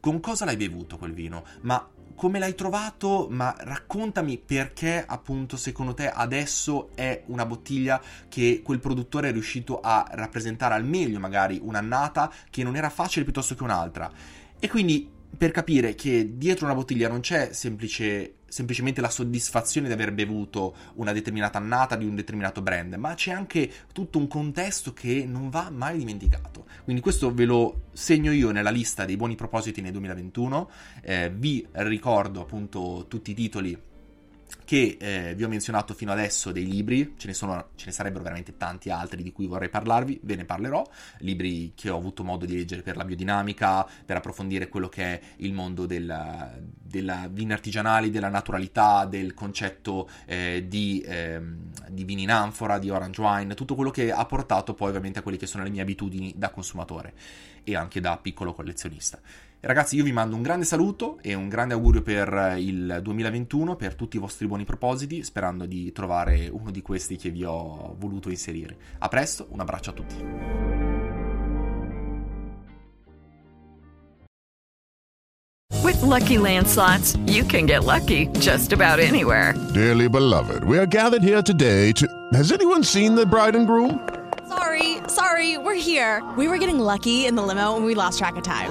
Con 0.00 0.20
cosa 0.20 0.44
l'hai 0.44 0.56
bevuto 0.56 0.96
quel 0.96 1.12
vino? 1.12 1.44
Ma 1.62 1.88
come 2.14 2.40
l'hai 2.40 2.56
trovato? 2.56 3.28
Ma 3.30 3.54
raccontami 3.56 4.38
perché 4.38 5.04
appunto 5.06 5.56
secondo 5.56 5.94
te 5.94 6.10
adesso 6.10 6.90
è 6.96 7.22
una 7.26 7.46
bottiglia 7.46 8.02
che 8.28 8.60
quel 8.64 8.80
produttore 8.80 9.28
è 9.28 9.32
riuscito 9.32 9.80
a 9.80 10.04
rappresentare 10.10 10.74
al 10.74 10.84
meglio, 10.84 11.20
magari 11.20 11.60
un'annata 11.62 12.32
che 12.50 12.64
non 12.64 12.74
era 12.74 12.90
facile 12.90 13.24
piuttosto 13.24 13.54
che 13.54 13.62
un'altra. 13.62 14.10
E 14.58 14.68
quindi 14.68 15.08
per 15.36 15.50
capire 15.50 15.94
che 15.94 16.36
dietro 16.36 16.66
una 16.66 16.74
bottiglia 16.74 17.08
non 17.08 17.20
c'è 17.20 17.52
semplice, 17.52 18.38
semplicemente 18.48 19.00
la 19.00 19.10
soddisfazione 19.10 19.86
di 19.86 19.92
aver 19.92 20.12
bevuto 20.12 20.74
una 20.94 21.12
determinata 21.12 21.58
annata 21.58 21.96
di 21.96 22.04
un 22.04 22.14
determinato 22.14 22.62
brand, 22.62 22.94
ma 22.94 23.14
c'è 23.14 23.32
anche 23.32 23.70
tutto 23.92 24.18
un 24.18 24.26
contesto 24.26 24.92
che 24.92 25.24
non 25.26 25.50
va 25.50 25.70
mai 25.70 25.98
dimenticato. 25.98 26.66
Quindi 26.82 27.02
questo 27.02 27.32
ve 27.32 27.44
lo 27.44 27.82
segno 27.92 28.32
io 28.32 28.50
nella 28.50 28.70
lista 28.70 29.04
dei 29.04 29.16
buoni 29.16 29.34
propositi 29.34 29.80
nel 29.80 29.92
2021. 29.92 30.70
Eh, 31.02 31.30
vi 31.30 31.66
ricordo 31.72 32.40
appunto 32.40 33.06
tutti 33.08 33.30
i 33.30 33.34
titoli 33.34 33.78
che 34.64 34.96
eh, 35.00 35.34
vi 35.34 35.44
ho 35.44 35.48
menzionato 35.48 35.94
fino 35.94 36.12
adesso 36.12 36.52
dei 36.52 36.66
libri, 36.66 37.14
ce 37.16 37.26
ne, 37.26 37.34
sono, 37.34 37.68
ce 37.76 37.86
ne 37.86 37.92
sarebbero 37.92 38.22
veramente 38.22 38.56
tanti 38.56 38.90
altri 38.90 39.22
di 39.22 39.32
cui 39.32 39.46
vorrei 39.46 39.68
parlarvi, 39.68 40.20
ve 40.22 40.36
ne 40.36 40.44
parlerò, 40.44 40.86
libri 41.18 41.72
che 41.74 41.90
ho 41.90 41.96
avuto 41.96 42.24
modo 42.24 42.44
di 42.44 42.54
leggere 42.54 42.82
per 42.82 42.96
la 42.96 43.04
biodinamica, 43.04 43.86
per 44.04 44.16
approfondire 44.16 44.68
quello 44.68 44.88
che 44.88 45.02
è 45.04 45.20
il 45.36 45.52
mondo 45.52 45.86
della, 45.86 46.52
della 46.60 47.28
vini 47.30 47.52
artigianali, 47.52 48.10
della 48.10 48.28
naturalità, 48.28 49.06
del 49.06 49.34
concetto 49.34 50.08
eh, 50.26 50.66
di, 50.68 51.00
eh, 51.00 51.40
di 51.88 52.04
vini 52.04 52.22
in 52.22 52.30
anfora, 52.30 52.78
di 52.78 52.90
orange 52.90 53.20
wine, 53.20 53.54
tutto 53.54 53.74
quello 53.74 53.90
che 53.90 54.12
ha 54.12 54.24
portato 54.26 54.74
poi 54.74 54.88
ovviamente 54.88 55.20
a 55.20 55.22
quelle 55.22 55.38
che 55.38 55.46
sono 55.46 55.64
le 55.64 55.70
mie 55.70 55.82
abitudini 55.82 56.34
da 56.36 56.50
consumatore 56.50 57.14
e 57.64 57.76
anche 57.76 58.00
da 58.00 58.16
piccolo 58.16 58.52
collezionista. 58.54 59.20
Ragazzi, 59.60 59.96
io 59.96 60.04
vi 60.04 60.12
mando 60.12 60.36
un 60.36 60.42
grande 60.42 60.64
saluto 60.64 61.18
e 61.20 61.34
un 61.34 61.48
grande 61.48 61.74
augurio 61.74 62.00
per 62.00 62.54
il 62.58 63.00
2021, 63.02 63.74
per 63.74 63.96
tutti 63.96 64.16
i 64.16 64.20
vostri 64.20 64.46
buoni 64.46 64.64
propositi, 64.64 65.24
sperando 65.24 65.66
di 65.66 65.90
trovare 65.90 66.48
uno 66.48 66.70
di 66.70 66.80
questi 66.80 67.16
che 67.16 67.30
vi 67.30 67.42
ho 67.42 67.96
voluto 67.98 68.30
inserire. 68.30 68.76
A 68.98 69.08
presto, 69.08 69.48
un 69.50 69.58
abbraccio 69.58 69.90
a 69.90 69.92
tutti. 69.92 70.14
With 75.82 76.00
lucky 76.02 76.38
landslots, 76.38 77.18
you 77.26 77.44
can 77.44 77.66
get 77.66 77.82
lucky 77.82 78.28
just 78.38 78.72
about 78.72 79.00
anywhere. 79.00 79.54
Dearly 79.74 80.08
beloved, 80.08 80.62
we 80.62 80.78
are 80.78 80.86
gathered 80.86 81.24
here 81.24 81.42
today 81.42 81.90
to. 81.94 82.06
Has 82.32 82.52
anyone 82.52 82.84
seen 82.84 83.16
the 83.16 83.26
bride 83.26 83.56
and 83.56 83.66
groom? 83.66 84.08
Sorry, 84.46 84.98
sorry, 85.08 85.58
we're 85.58 85.74
here. 85.74 86.22
We 86.36 86.46
were 86.46 86.58
getting 86.58 86.78
lucky 86.78 87.26
in 87.26 87.34
the 87.34 87.42
limo 87.42 87.74
and 87.74 87.84
we 87.84 87.96
lost 87.96 88.18
track 88.18 88.36
of 88.36 88.44
time. 88.44 88.70